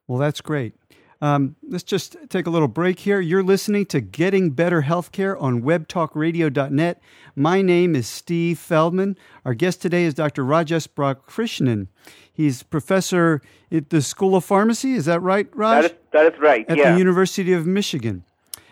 Well, 0.07 0.19
that's 0.19 0.41
great. 0.41 0.73
Um, 1.21 1.55
let's 1.67 1.83
just 1.83 2.17
take 2.29 2.45
a 2.45 2.49
little 2.49 2.67
break 2.67 2.99
here. 2.99 3.19
You're 3.19 3.41
listening 3.41 3.85
to 3.87 4.01
Getting 4.01 4.51
Better 4.51 4.83
Healthcare 4.83 5.41
on 5.41 5.63
webtalkradio.net. 5.63 7.01
My 7.35 7.61
name 7.61 7.95
is 7.95 8.07
Steve 8.07 8.59
Feldman. 8.59 9.17
Our 9.45 9.53
guest 9.53 9.81
today 9.81 10.03
is 10.03 10.13
Dr. 10.13 10.43
Rajesh 10.43 10.89
Balakrishnan. 10.89 11.87
He's 12.31 12.63
professor 12.63 13.41
at 13.71 13.89
the 13.89 14.01
School 14.01 14.35
of 14.35 14.43
Pharmacy. 14.43 14.93
Is 14.93 15.05
that 15.05 15.21
right, 15.21 15.47
Raj? 15.55 15.83
That 15.83 15.91
is, 15.91 15.97
that 16.11 16.33
is 16.33 16.39
right. 16.39 16.65
At 16.69 16.77
yeah. 16.77 16.91
the 16.91 16.97
University 16.99 17.53
of 17.53 17.65
Michigan. 17.65 18.23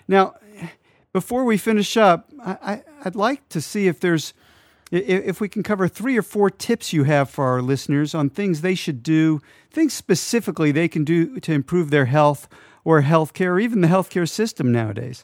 Now, 0.07 0.35
before 1.13 1.45
we 1.45 1.57
finish 1.57 1.95
up, 1.95 2.29
I, 2.45 2.83
would 3.05 3.15
like 3.15 3.47
to 3.49 3.61
see 3.61 3.87
if 3.87 3.99
there's 3.99 4.33
if 4.93 5.41
we 5.41 5.49
can 5.49 5.63
cover 5.63 5.87
three 5.87 6.17
or 6.17 6.21
four 6.21 6.49
tips 6.49 6.93
you 6.93 7.03
have 7.03 7.29
for 7.29 7.45
our 7.45 7.61
listeners 7.61 8.13
on 8.13 8.29
things 8.29 8.61
they 8.61 8.75
should 8.75 9.01
do, 9.01 9.41
things 9.71 9.93
specifically 9.93 10.71
they 10.71 10.87
can 10.87 11.03
do 11.03 11.39
to 11.39 11.51
improve 11.51 11.89
their 11.89 12.05
health 12.05 12.47
or 12.83 13.01
healthcare, 13.01 13.47
or 13.47 13.59
even 13.59 13.81
the 13.81 13.87
healthcare 13.87 14.29
system 14.29 14.71
nowadays. 14.71 15.23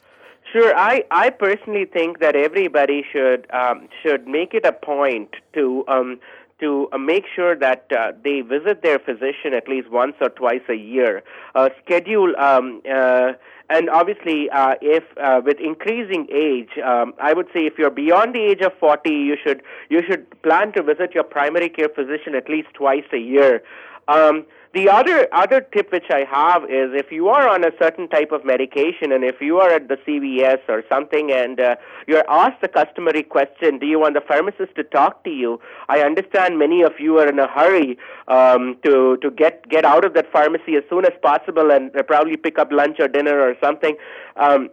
Sure, 0.52 0.76
I, 0.76 1.04
I 1.10 1.30
personally 1.30 1.84
think 1.84 2.18
that 2.18 2.34
everybody 2.34 3.04
should 3.12 3.46
um, 3.52 3.88
should 4.02 4.26
make 4.26 4.54
it 4.54 4.64
a 4.66 4.72
point 4.72 5.30
to 5.54 5.84
um, 5.86 6.18
to 6.58 6.88
uh, 6.92 6.98
make 6.98 7.24
sure 7.34 7.54
that 7.54 7.86
uh, 7.96 8.12
they 8.24 8.40
visit 8.40 8.82
their 8.82 8.98
physician 8.98 9.54
at 9.54 9.68
least 9.68 9.90
once 9.90 10.14
or 10.20 10.28
twice 10.28 10.62
a 10.68 10.74
year. 10.74 11.22
Uh, 11.54 11.68
schedule 11.84 12.34
um, 12.38 12.82
uh, 12.90 13.32
and 13.70 13.88
obviously, 13.88 14.50
uh, 14.50 14.74
if 14.82 15.04
uh, 15.16 15.40
with 15.44 15.58
increasing 15.60 16.26
age, 16.34 16.70
um, 16.84 17.14
I 17.22 17.32
would 17.32 17.46
say 17.54 17.60
if 17.66 17.78
you're 17.78 17.90
beyond 17.90 18.34
the 18.34 18.42
age 18.42 18.60
of 18.62 18.72
40, 18.80 19.08
you 19.08 19.36
should 19.42 19.62
you 19.88 20.02
should 20.06 20.42
plan 20.42 20.72
to 20.72 20.82
visit 20.82 21.14
your 21.14 21.22
primary 21.22 21.68
care 21.68 21.88
physician 21.88 22.34
at 22.34 22.48
least 22.48 22.68
twice 22.74 23.04
a 23.12 23.18
year. 23.18 23.62
Um, 24.08 24.44
the 24.72 24.88
other 24.88 25.28
other 25.32 25.60
tip 25.60 25.90
which 25.90 26.10
I 26.10 26.24
have 26.30 26.64
is 26.64 26.90
if 26.94 27.10
you 27.10 27.28
are 27.28 27.48
on 27.48 27.64
a 27.64 27.72
certain 27.80 28.08
type 28.08 28.30
of 28.30 28.44
medication 28.44 29.10
and 29.10 29.24
if 29.24 29.40
you 29.40 29.58
are 29.58 29.70
at 29.70 29.88
the 29.88 29.96
CVS 30.06 30.60
or 30.68 30.84
something 30.88 31.32
and 31.32 31.60
uh, 31.60 31.74
you're 32.06 32.24
asked 32.28 32.60
the 32.60 32.68
customary 32.68 33.24
question, 33.24 33.78
do 33.80 33.86
you 33.86 33.98
want 33.98 34.14
the 34.14 34.20
pharmacist 34.20 34.76
to 34.76 34.84
talk 34.84 35.24
to 35.24 35.30
you? 35.30 35.60
I 35.88 36.00
understand 36.00 36.58
many 36.58 36.82
of 36.82 36.92
you 37.00 37.18
are 37.18 37.28
in 37.28 37.38
a 37.40 37.48
hurry 37.48 37.98
um, 38.28 38.76
to 38.84 39.16
to 39.18 39.30
get 39.30 39.68
get 39.68 39.84
out 39.84 40.04
of 40.04 40.14
that 40.14 40.30
pharmacy 40.30 40.76
as 40.76 40.84
soon 40.88 41.04
as 41.04 41.12
possible 41.20 41.72
and 41.72 41.92
probably 42.06 42.36
pick 42.36 42.58
up 42.58 42.70
lunch 42.70 43.00
or 43.00 43.08
dinner 43.08 43.40
or 43.40 43.56
something. 43.60 43.96
Um, 44.36 44.70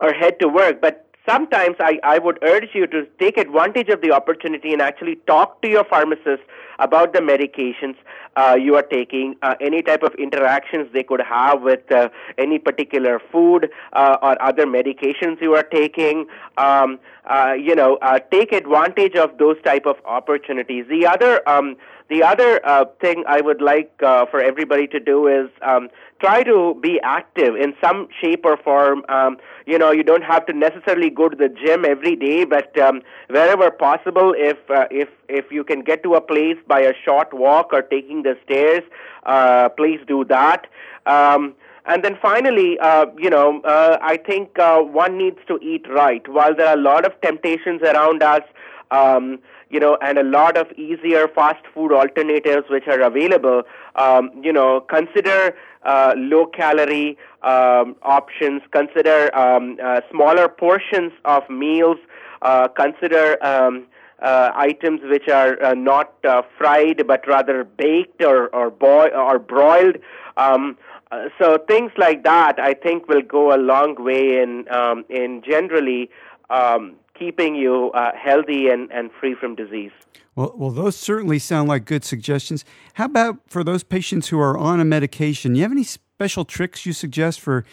or 0.00 0.12
head 0.12 0.38
to 0.38 0.46
work, 0.46 0.80
but 0.80 1.07
sometimes 1.28 1.76
I, 1.78 1.98
I 2.02 2.18
would 2.18 2.38
urge 2.42 2.70
you 2.74 2.86
to 2.88 3.06
take 3.18 3.36
advantage 3.36 3.88
of 3.88 4.00
the 4.00 4.12
opportunity 4.12 4.72
and 4.72 4.80
actually 4.80 5.16
talk 5.26 5.60
to 5.62 5.68
your 5.68 5.84
pharmacist 5.84 6.42
about 6.78 7.12
the 7.12 7.18
medications 7.18 7.96
uh, 8.36 8.54
you 8.54 8.76
are 8.76 8.82
taking, 8.82 9.34
uh, 9.42 9.56
any 9.60 9.82
type 9.82 10.02
of 10.04 10.14
interactions 10.14 10.88
they 10.92 11.02
could 11.02 11.20
have 11.20 11.60
with 11.62 11.90
uh, 11.90 12.08
any 12.38 12.58
particular 12.58 13.20
food 13.32 13.68
uh, 13.94 14.16
or 14.22 14.40
other 14.40 14.64
medications 14.64 15.40
you 15.40 15.54
are 15.54 15.64
taking. 15.64 16.26
Um, 16.56 17.00
uh, 17.26 17.54
you 17.58 17.74
know, 17.74 17.96
uh, 18.00 18.20
take 18.30 18.52
advantage 18.52 19.16
of 19.16 19.36
those 19.38 19.56
type 19.62 19.86
of 19.86 19.96
opportunities. 20.04 20.86
The 20.88 21.06
other 21.06 21.46
um, 21.48 21.76
the 22.08 22.22
other 22.22 22.60
uh, 22.64 22.86
thing 23.00 23.24
I 23.28 23.40
would 23.40 23.60
like 23.60 23.90
uh, 24.02 24.26
for 24.26 24.40
everybody 24.40 24.86
to 24.88 25.00
do 25.00 25.26
is 25.26 25.50
um, 25.60 25.88
try 26.20 26.42
to 26.42 26.74
be 26.80 26.98
active 27.02 27.54
in 27.54 27.74
some 27.82 28.08
shape 28.20 28.44
or 28.44 28.56
form. 28.56 29.04
Um, 29.08 29.36
you 29.66 29.78
know, 29.78 29.90
you 29.90 30.02
don't 30.02 30.24
have 30.24 30.46
to 30.46 30.52
necessarily 30.52 31.10
go 31.10 31.28
to 31.28 31.36
the 31.36 31.48
gym 31.48 31.84
every 31.84 32.16
day, 32.16 32.44
but 32.44 32.78
um, 32.78 33.02
wherever 33.28 33.70
possible, 33.70 34.34
if 34.36 34.58
uh, 34.70 34.86
if 34.90 35.08
if 35.28 35.52
you 35.52 35.64
can 35.64 35.80
get 35.80 36.02
to 36.04 36.14
a 36.14 36.20
place 36.20 36.56
by 36.66 36.80
a 36.80 36.94
short 37.04 37.34
walk 37.34 37.72
or 37.72 37.82
taking 37.82 38.22
the 38.22 38.36
stairs, 38.44 38.82
uh, 39.24 39.68
please 39.68 40.00
do 40.06 40.24
that. 40.24 40.66
Um, 41.04 41.54
and 41.84 42.04
then 42.04 42.18
finally, 42.20 42.78
uh, 42.80 43.06
you 43.16 43.30
know, 43.30 43.60
uh, 43.62 43.96
I 44.02 44.18
think 44.18 44.58
uh, 44.58 44.80
one 44.80 45.16
needs 45.16 45.38
to 45.48 45.58
eat 45.62 45.86
right. 45.88 46.26
While 46.28 46.54
there 46.54 46.68
are 46.68 46.74
a 46.74 46.80
lot 46.80 47.06
of 47.06 47.18
temptations 47.22 47.80
around 47.82 48.22
us, 48.22 48.42
um, 48.90 49.38
you 49.70 49.78
know, 49.80 49.98
and 50.00 50.18
a 50.18 50.22
lot 50.22 50.56
of 50.56 50.70
easier 50.72 51.28
fast 51.28 51.64
food 51.74 51.92
alternatives 51.92 52.64
which 52.70 52.86
are 52.86 53.00
available, 53.00 53.62
um, 53.96 54.30
you 54.42 54.52
know, 54.52 54.80
consider 54.80 55.54
uh, 55.84 56.14
low 56.16 56.46
calorie 56.46 57.16
um, 57.42 57.96
options, 58.02 58.62
consider 58.70 59.34
um, 59.36 59.76
uh, 59.82 60.00
smaller 60.10 60.48
portions 60.48 61.12
of 61.24 61.48
meals, 61.50 61.98
uh, 62.42 62.68
consider 62.68 63.42
um, 63.44 63.86
uh, 64.22 64.50
items 64.54 65.00
which 65.04 65.28
are 65.28 65.62
uh, 65.62 65.74
not 65.74 66.12
uh, 66.24 66.42
fried 66.56 67.06
but 67.06 67.26
rather 67.26 67.64
baked 67.64 68.22
or 68.22 68.48
or, 68.48 68.70
boil, 68.70 69.10
or 69.14 69.38
broiled. 69.38 69.96
Um, 70.36 70.76
uh, 71.10 71.28
so 71.38 71.58
things 71.66 71.90
like 71.96 72.22
that, 72.24 72.58
I 72.58 72.74
think, 72.74 73.08
will 73.08 73.22
go 73.22 73.54
a 73.54 73.56
long 73.56 73.94
way 73.98 74.42
in 74.42 74.66
um, 74.70 75.04
in 75.08 75.42
generally 75.42 76.10
um, 76.50 76.96
keeping 77.18 77.54
you 77.54 77.90
uh, 77.92 78.12
healthy 78.16 78.68
and, 78.68 78.90
and 78.92 79.10
free 79.18 79.34
from 79.34 79.54
disease. 79.54 79.92
Well, 80.34 80.54
well, 80.56 80.70
those 80.70 80.96
certainly 80.96 81.38
sound 81.38 81.68
like 81.68 81.84
good 81.84 82.04
suggestions. 82.04 82.64
How 82.94 83.06
about 83.06 83.38
for 83.48 83.64
those 83.64 83.82
patients 83.82 84.28
who 84.28 84.38
are 84.38 84.56
on 84.56 84.78
a 84.78 84.84
medication? 84.84 85.54
You 85.54 85.62
have 85.62 85.72
any 85.72 85.84
special 85.84 86.44
tricks 86.44 86.86
you 86.86 86.92
suggest 86.92 87.40
for 87.40 87.64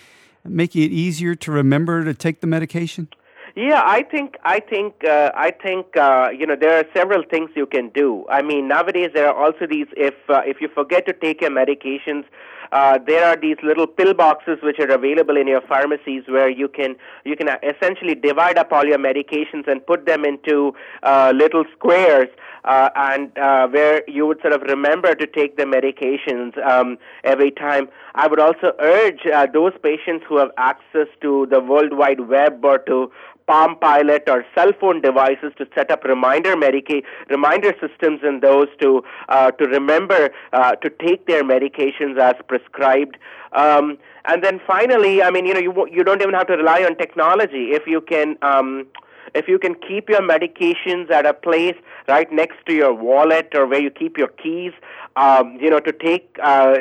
making 0.43 0.83
it 0.83 0.91
easier 0.91 1.35
to 1.35 1.51
remember 1.51 2.03
to 2.03 2.13
take 2.13 2.41
the 2.41 2.47
medication? 2.47 3.07
Yeah, 3.55 3.81
I 3.85 4.03
think 4.03 4.35
I 4.43 4.59
think 4.59 5.05
uh, 5.05 5.31
I 5.33 5.51
think 5.51 5.95
uh, 5.95 6.27
you 6.37 6.45
know 6.45 6.57
there 6.59 6.77
are 6.77 6.83
several 6.93 7.23
things 7.23 7.51
you 7.55 7.65
can 7.65 7.87
do. 7.95 8.25
I 8.29 8.41
mean, 8.41 8.67
nowadays 8.67 9.11
there 9.13 9.29
are 9.29 9.45
also 9.45 9.65
these 9.65 9.87
if 9.95 10.13
uh, 10.29 10.41
if 10.45 10.59
you 10.59 10.67
forget 10.67 11.05
to 11.05 11.13
take 11.13 11.39
your 11.39 11.51
medications, 11.51 12.25
uh, 12.73 12.99
there 13.07 13.25
are 13.25 13.37
these 13.37 13.55
little 13.63 13.87
pill 13.87 14.13
boxes 14.13 14.57
which 14.61 14.77
are 14.79 14.89
available 14.89 15.37
in 15.37 15.47
your 15.47 15.61
pharmacies 15.61 16.23
where 16.27 16.49
you 16.49 16.67
can 16.67 16.97
you 17.23 17.37
can 17.37 17.47
essentially 17.63 18.13
divide 18.13 18.57
up 18.57 18.73
all 18.73 18.85
your 18.85 18.97
medications 18.97 19.69
and 19.69 19.85
put 19.85 20.05
them 20.05 20.25
into 20.25 20.73
uh, 21.03 21.31
little 21.33 21.63
squares 21.77 22.27
uh, 22.65 22.89
and 22.95 23.37
uh, 23.37 23.69
where 23.69 24.03
you 24.07 24.25
would 24.25 24.41
sort 24.41 24.53
of 24.53 24.63
remember 24.63 25.15
to 25.15 25.25
take 25.27 25.55
the 25.55 25.63
medications 25.63 26.57
um, 26.67 26.97
every 27.23 27.51
time. 27.51 27.87
I 28.15 28.27
would 28.27 28.39
also 28.39 28.73
urge 28.79 29.25
uh, 29.33 29.47
those 29.53 29.73
patients 29.81 30.25
who 30.27 30.39
have 30.39 30.51
access 30.57 31.07
to 31.21 31.47
the 31.49 31.61
World 31.61 31.93
Wide 31.93 32.19
Web 32.21 32.65
or 32.65 32.79
to 32.79 33.11
Palm 33.47 33.77
Pilot 33.79 34.23
or 34.27 34.43
cell 34.55 34.71
phone 34.79 35.01
devices 35.01 35.53
to 35.57 35.67
set 35.75 35.91
up 35.91 36.03
reminder 36.03 36.55
medica- 36.55 37.01
reminder 37.29 37.73
systems 37.79 38.21
in 38.23 38.39
those 38.39 38.67
to 38.81 39.03
uh, 39.29 39.51
to 39.51 39.65
remember 39.65 40.29
uh, 40.53 40.75
to 40.75 40.89
take 40.89 41.27
their 41.27 41.43
medications 41.43 42.17
as 42.19 42.35
prescribed. 42.47 43.17
Um, 43.53 43.97
and 44.25 44.43
then 44.43 44.59
finally, 44.65 45.21
I 45.21 45.29
mean, 45.31 45.45
you 45.45 45.53
know, 45.53 45.59
you 45.59 45.87
you 45.91 46.03
don't 46.03 46.21
even 46.21 46.33
have 46.33 46.47
to 46.47 46.57
rely 46.57 46.83
on 46.83 46.95
technology 46.95 47.71
if 47.71 47.87
you 47.87 48.01
can. 48.01 48.37
Um, 48.41 48.87
if 49.33 49.49
you 49.49 49.59
can 49.59 49.75
keep 49.75 50.07
your 50.07 50.21
medications 50.21 51.11
at 51.11 51.25
a 51.25 51.33
place 51.33 51.75
right 52.07 52.31
next 52.31 52.57
to 52.67 52.73
your 52.73 52.93
wallet 52.93 53.49
or 53.53 53.67
where 53.67 53.81
you 53.81 53.89
keep 53.89 54.17
your 54.17 54.29
keys, 54.29 54.71
um, 55.17 55.57
you 55.59 55.69
know, 55.69 55.79
to 55.79 55.91
take 55.91 56.37
uh, 56.41 56.77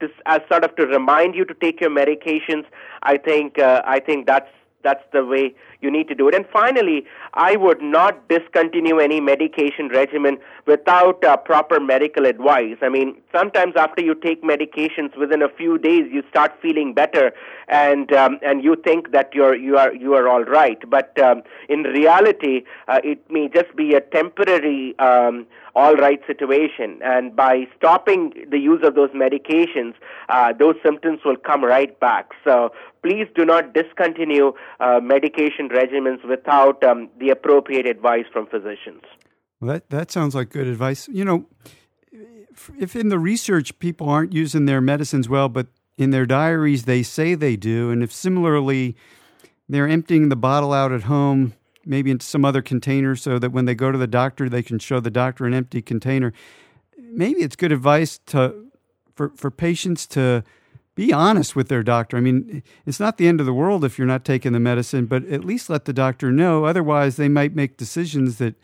to, 0.00 0.08
as 0.24 0.40
sort 0.50 0.64
of 0.64 0.74
to 0.76 0.86
remind 0.86 1.34
you 1.34 1.44
to 1.44 1.54
take 1.54 1.80
your 1.82 1.90
medications, 1.90 2.64
I 3.02 3.18
think 3.18 3.58
uh, 3.58 3.82
I 3.84 4.00
think 4.00 4.26
that's 4.26 4.48
that's 4.82 5.02
the 5.12 5.24
way 5.24 5.54
you 5.80 5.90
need 5.90 6.08
to 6.08 6.14
do 6.14 6.28
it. 6.28 6.34
And 6.34 6.46
finally, 6.52 7.04
I 7.34 7.56
would 7.56 7.82
not 7.82 8.28
discontinue 8.28 8.98
any 8.98 9.20
medication 9.20 9.88
regimen 9.88 10.38
without 10.66 11.22
uh, 11.24 11.36
proper 11.36 11.80
medical 11.80 12.26
advice. 12.26 12.76
I 12.82 12.88
mean, 12.88 13.16
sometimes 13.32 13.74
after 13.76 14.02
you 14.02 14.14
take 14.14 14.42
medications, 14.42 15.16
within 15.16 15.42
a 15.42 15.48
few 15.48 15.78
days 15.78 16.04
you 16.10 16.22
start 16.30 16.52
feeling 16.62 16.94
better, 16.94 17.32
and 17.68 18.12
um, 18.12 18.38
and 18.42 18.62
you 18.62 18.76
think 18.76 19.12
that 19.12 19.34
you're 19.34 19.54
you 19.54 19.76
are 19.76 19.94
you 19.94 20.14
are 20.14 20.28
all 20.28 20.44
right. 20.44 20.78
But 20.88 21.18
um, 21.18 21.42
in 21.68 21.82
reality, 21.82 22.62
uh, 22.86 23.00
it 23.04 23.30
may 23.30 23.48
just 23.48 23.74
be 23.76 23.94
a 23.94 24.00
temporary. 24.00 24.98
Um, 24.98 25.46
all 25.78 25.94
right 25.94 26.20
situation. 26.26 26.98
And 27.02 27.36
by 27.36 27.68
stopping 27.76 28.32
the 28.50 28.58
use 28.58 28.82
of 28.82 28.96
those 28.96 29.10
medications, 29.10 29.94
uh, 30.28 30.52
those 30.58 30.74
symptoms 30.84 31.20
will 31.24 31.36
come 31.36 31.62
right 31.64 31.98
back. 32.00 32.32
So 32.42 32.70
please 33.02 33.26
do 33.36 33.44
not 33.44 33.74
discontinue 33.74 34.52
uh, 34.80 34.98
medication 35.00 35.68
regimens 35.68 36.28
without 36.28 36.82
um, 36.82 37.08
the 37.20 37.30
appropriate 37.30 37.86
advice 37.86 38.24
from 38.32 38.46
physicians. 38.46 39.02
Well, 39.60 39.74
that, 39.74 39.90
that 39.90 40.10
sounds 40.10 40.34
like 40.34 40.50
good 40.50 40.66
advice. 40.66 41.08
You 41.08 41.24
know, 41.24 41.46
if 42.78 42.96
in 42.96 43.08
the 43.08 43.18
research 43.18 43.78
people 43.78 44.08
aren't 44.08 44.32
using 44.32 44.66
their 44.66 44.80
medicines 44.80 45.28
well, 45.28 45.48
but 45.48 45.68
in 45.96 46.10
their 46.10 46.26
diaries 46.26 46.86
they 46.86 47.04
say 47.04 47.36
they 47.36 47.54
do, 47.56 47.92
and 47.92 48.02
if 48.02 48.12
similarly 48.12 48.96
they're 49.68 49.88
emptying 49.88 50.28
the 50.28 50.36
bottle 50.36 50.72
out 50.72 50.90
at 50.90 51.04
home, 51.04 51.54
maybe 51.88 52.10
into 52.10 52.26
some 52.26 52.44
other 52.44 52.62
container 52.62 53.16
so 53.16 53.38
that 53.38 53.50
when 53.50 53.64
they 53.64 53.74
go 53.74 53.90
to 53.90 53.98
the 53.98 54.06
doctor, 54.06 54.48
they 54.48 54.62
can 54.62 54.78
show 54.78 55.00
the 55.00 55.10
doctor 55.10 55.46
an 55.46 55.54
empty 55.54 55.82
container. 55.82 56.32
Maybe 56.96 57.40
it's 57.40 57.56
good 57.56 57.72
advice 57.72 58.18
to 58.26 58.66
for, 59.14 59.30
for 59.30 59.50
patients 59.50 60.06
to 60.06 60.44
be 60.94 61.12
honest 61.12 61.56
with 61.56 61.68
their 61.68 61.82
doctor. 61.82 62.16
I 62.16 62.20
mean, 62.20 62.62
it's 62.84 62.98
not 62.98 63.18
the 63.18 63.28
end 63.28 63.40
of 63.40 63.46
the 63.46 63.52
world 63.52 63.84
if 63.84 63.98
you're 63.98 64.06
not 64.06 64.24
taking 64.24 64.52
the 64.52 64.60
medicine, 64.60 65.06
but 65.06 65.24
at 65.26 65.44
least 65.44 65.70
let 65.70 65.84
the 65.84 65.92
doctor 65.92 66.32
know. 66.32 66.64
Otherwise, 66.64 67.16
they 67.16 67.28
might 67.28 67.54
make 67.54 67.76
decisions 67.76 68.38
that 68.38 68.54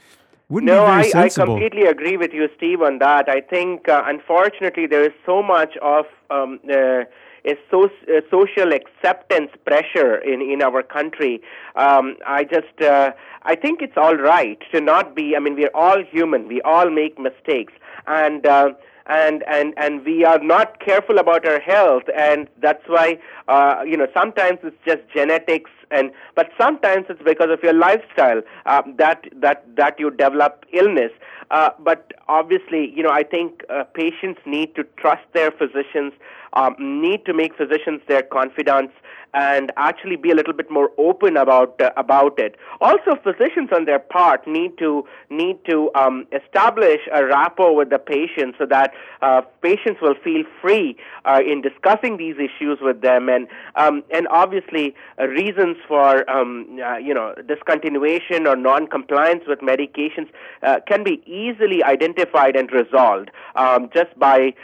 wouldn't 0.49 0.67
no, 0.67 0.85
be 0.85 1.11
very 1.11 1.15
I. 1.15 1.27
I 1.27 1.29
completely 1.29 1.87
agree 1.87 2.17
with 2.17 2.33
you, 2.33 2.49
Steve, 2.57 2.83
on 2.83 2.99
that. 2.99 3.29
I 3.29 3.41
think, 3.41 3.89
uh, 3.89 4.03
unfortunately, 4.07 4.87
there 4.87 5.05
is 5.05 5.13
so 5.25 5.43
much 5.43 5.77
of 5.81 6.07
um, 6.31 6.61
uh, 6.69 7.05
a, 7.44 7.54
so, 7.70 7.88
social 8.30 8.72
acceptance 8.72 9.50
pressure 9.66 10.16
in, 10.16 10.40
in 10.40 10.62
our 10.62 10.83
country. 10.83 11.40
Um, 11.76 12.16
I 12.26 12.44
just, 12.44 12.80
uh, 12.80 13.12
I 13.42 13.54
think 13.54 13.83
it's 13.83 13.96
all 13.96 14.16
right 14.16 14.59
to 14.72 14.80
not 14.80 15.14
be. 15.14 15.37
I 15.37 15.40
mean, 15.40 15.54
we're 15.54 15.74
all 15.74 16.02
human. 16.02 16.48
We 16.48 16.61
all 16.62 16.90
make 16.90 17.18
mistakes, 17.18 17.72
and. 18.07 18.46
Uh, 18.46 18.70
and 19.07 19.44
and 19.46 19.74
and 19.76 20.04
we 20.04 20.24
are 20.24 20.38
not 20.38 20.80
careful 20.80 21.18
about 21.18 21.46
our 21.46 21.61
health 21.61 22.04
and 22.16 22.48
that's 22.62 22.83
why 22.87 23.18
uh, 23.48 23.83
you 23.87 23.96
know 23.96 24.07
sometimes 24.14 24.59
it's 24.62 24.76
just 24.87 25.02
genetics 25.14 25.70
and 25.90 26.11
but 26.35 26.50
sometimes 26.59 27.07
it's 27.09 27.22
because 27.22 27.50
of 27.50 27.62
your 27.62 27.74
lifestyle 27.74 28.40
uh, 28.66 28.83
that 28.96 29.24
that 29.37 29.64
that 29.76 29.98
you 29.98 30.11
develop 30.11 30.64
illness 30.72 31.12
uh, 31.50 31.70
but 31.78 32.12
obviously 32.28 32.92
you 32.96 33.02
know 33.02 33.11
i 33.11 33.22
think 33.22 33.62
uh, 33.68 33.85
patients 33.94 34.40
need 34.46 34.74
to 34.74 34.85
trust 34.96 35.24
their 35.35 35.50
physicians 35.50 36.12
um, 36.55 36.75
need 36.79 37.25
to 37.27 37.35
make 37.35 37.57
physicians 37.57 38.01
their 38.09 38.23
confidants 38.23 38.95
and 39.35 39.72
actually 39.77 40.16
be 40.16 40.31
a 40.31 40.35
little 40.35 40.53
bit 40.53 40.70
more 40.70 40.90
open 40.96 41.37
about 41.37 41.81
uh, 41.81 41.90
about 41.96 42.38
it. 42.38 42.57
Also, 42.81 43.16
physicians 43.22 43.70
on 43.72 43.85
their 43.85 43.98
part 43.98 44.46
need 44.46 44.79
to 44.79 45.05
need 45.31 45.59
to 45.68 45.90
um, 45.94 46.27
establish 46.33 47.00
a 47.12 47.24
rapport 47.24 47.74
with 47.74 47.90
the 47.90 47.98
patient 47.98 48.55
so 48.59 48.66
that 48.66 48.92
uh, 49.22 49.42
patients 49.62 50.00
will 50.00 50.14
feel 50.22 50.44
free 50.61 50.96
uh, 51.24 51.40
in 51.44 51.61
discussing 51.61 52.16
these 52.16 52.37
issues 52.37 52.79
with 52.81 53.00
them, 53.00 53.29
and 53.29 53.48
um, 53.74 54.03
and 54.12 54.29
obviously 54.29 54.94
uh, 55.20 55.27
reasons 55.27 55.77
for 55.88 56.29
um, 56.31 56.79
uh, 56.85 56.96
you 56.96 57.12
know 57.12 57.35
discontinuation 57.42 58.46
or 58.46 58.57
non-compliance 58.57 59.42
with 59.46 59.61
medications 59.61 60.29
uh, 60.62 60.79
can 60.87 61.03
be 61.03 61.22
easily 61.27 61.83
identified 61.83 62.57
and 62.57 62.70
resolved 62.70 63.31
um, 63.57 63.90
just 63.92 64.16
by 64.18 64.55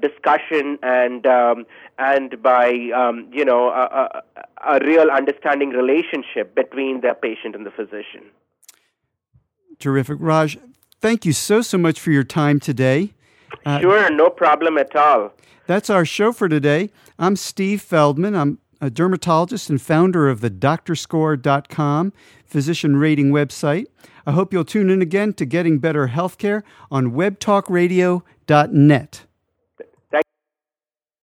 discussion 0.00 0.78
and 0.82 1.26
um, 1.26 1.64
and 1.98 2.42
by 2.42 2.90
um, 2.94 3.28
you 3.32 3.44
know 3.44 3.70
a, 3.90 4.22
a, 4.66 4.76
a, 4.76 4.84
real 4.84 5.10
understanding 5.10 5.70
relationship 5.70 6.54
between 6.54 7.00
the 7.00 7.14
patient 7.20 7.54
and 7.54 7.66
the 7.66 7.70
physician. 7.70 8.30
Terrific, 9.78 10.18
Raj. 10.20 10.58
Thank 11.00 11.24
you 11.24 11.32
so 11.32 11.62
so 11.62 11.78
much 11.78 11.98
for 11.98 12.10
your 12.10 12.24
time 12.24 12.60
today. 12.60 13.14
Uh, 13.64 13.80
sure, 13.80 14.10
no 14.10 14.30
problem 14.30 14.78
at 14.78 14.94
all. 14.94 15.32
That's 15.66 15.90
our 15.90 16.04
show 16.04 16.32
for 16.32 16.48
today. 16.48 16.90
I'm 17.18 17.36
Steve 17.36 17.80
Feldman. 17.80 18.36
I'm 18.36 18.58
a 18.80 18.90
dermatologist 18.90 19.70
and 19.70 19.80
founder 19.80 20.28
of 20.28 20.40
the 20.40 20.50
doctorscore.com 20.50 22.12
physician 22.44 22.96
rating 22.96 23.30
website. 23.30 23.86
I 24.26 24.32
hope 24.32 24.52
you'll 24.52 24.64
tune 24.64 24.90
in 24.90 25.00
again 25.02 25.34
to 25.34 25.44
Getting 25.44 25.78
Better 25.78 26.08
Healthcare 26.08 26.64
on 26.90 27.12
webtalkradio.net. 27.12 29.26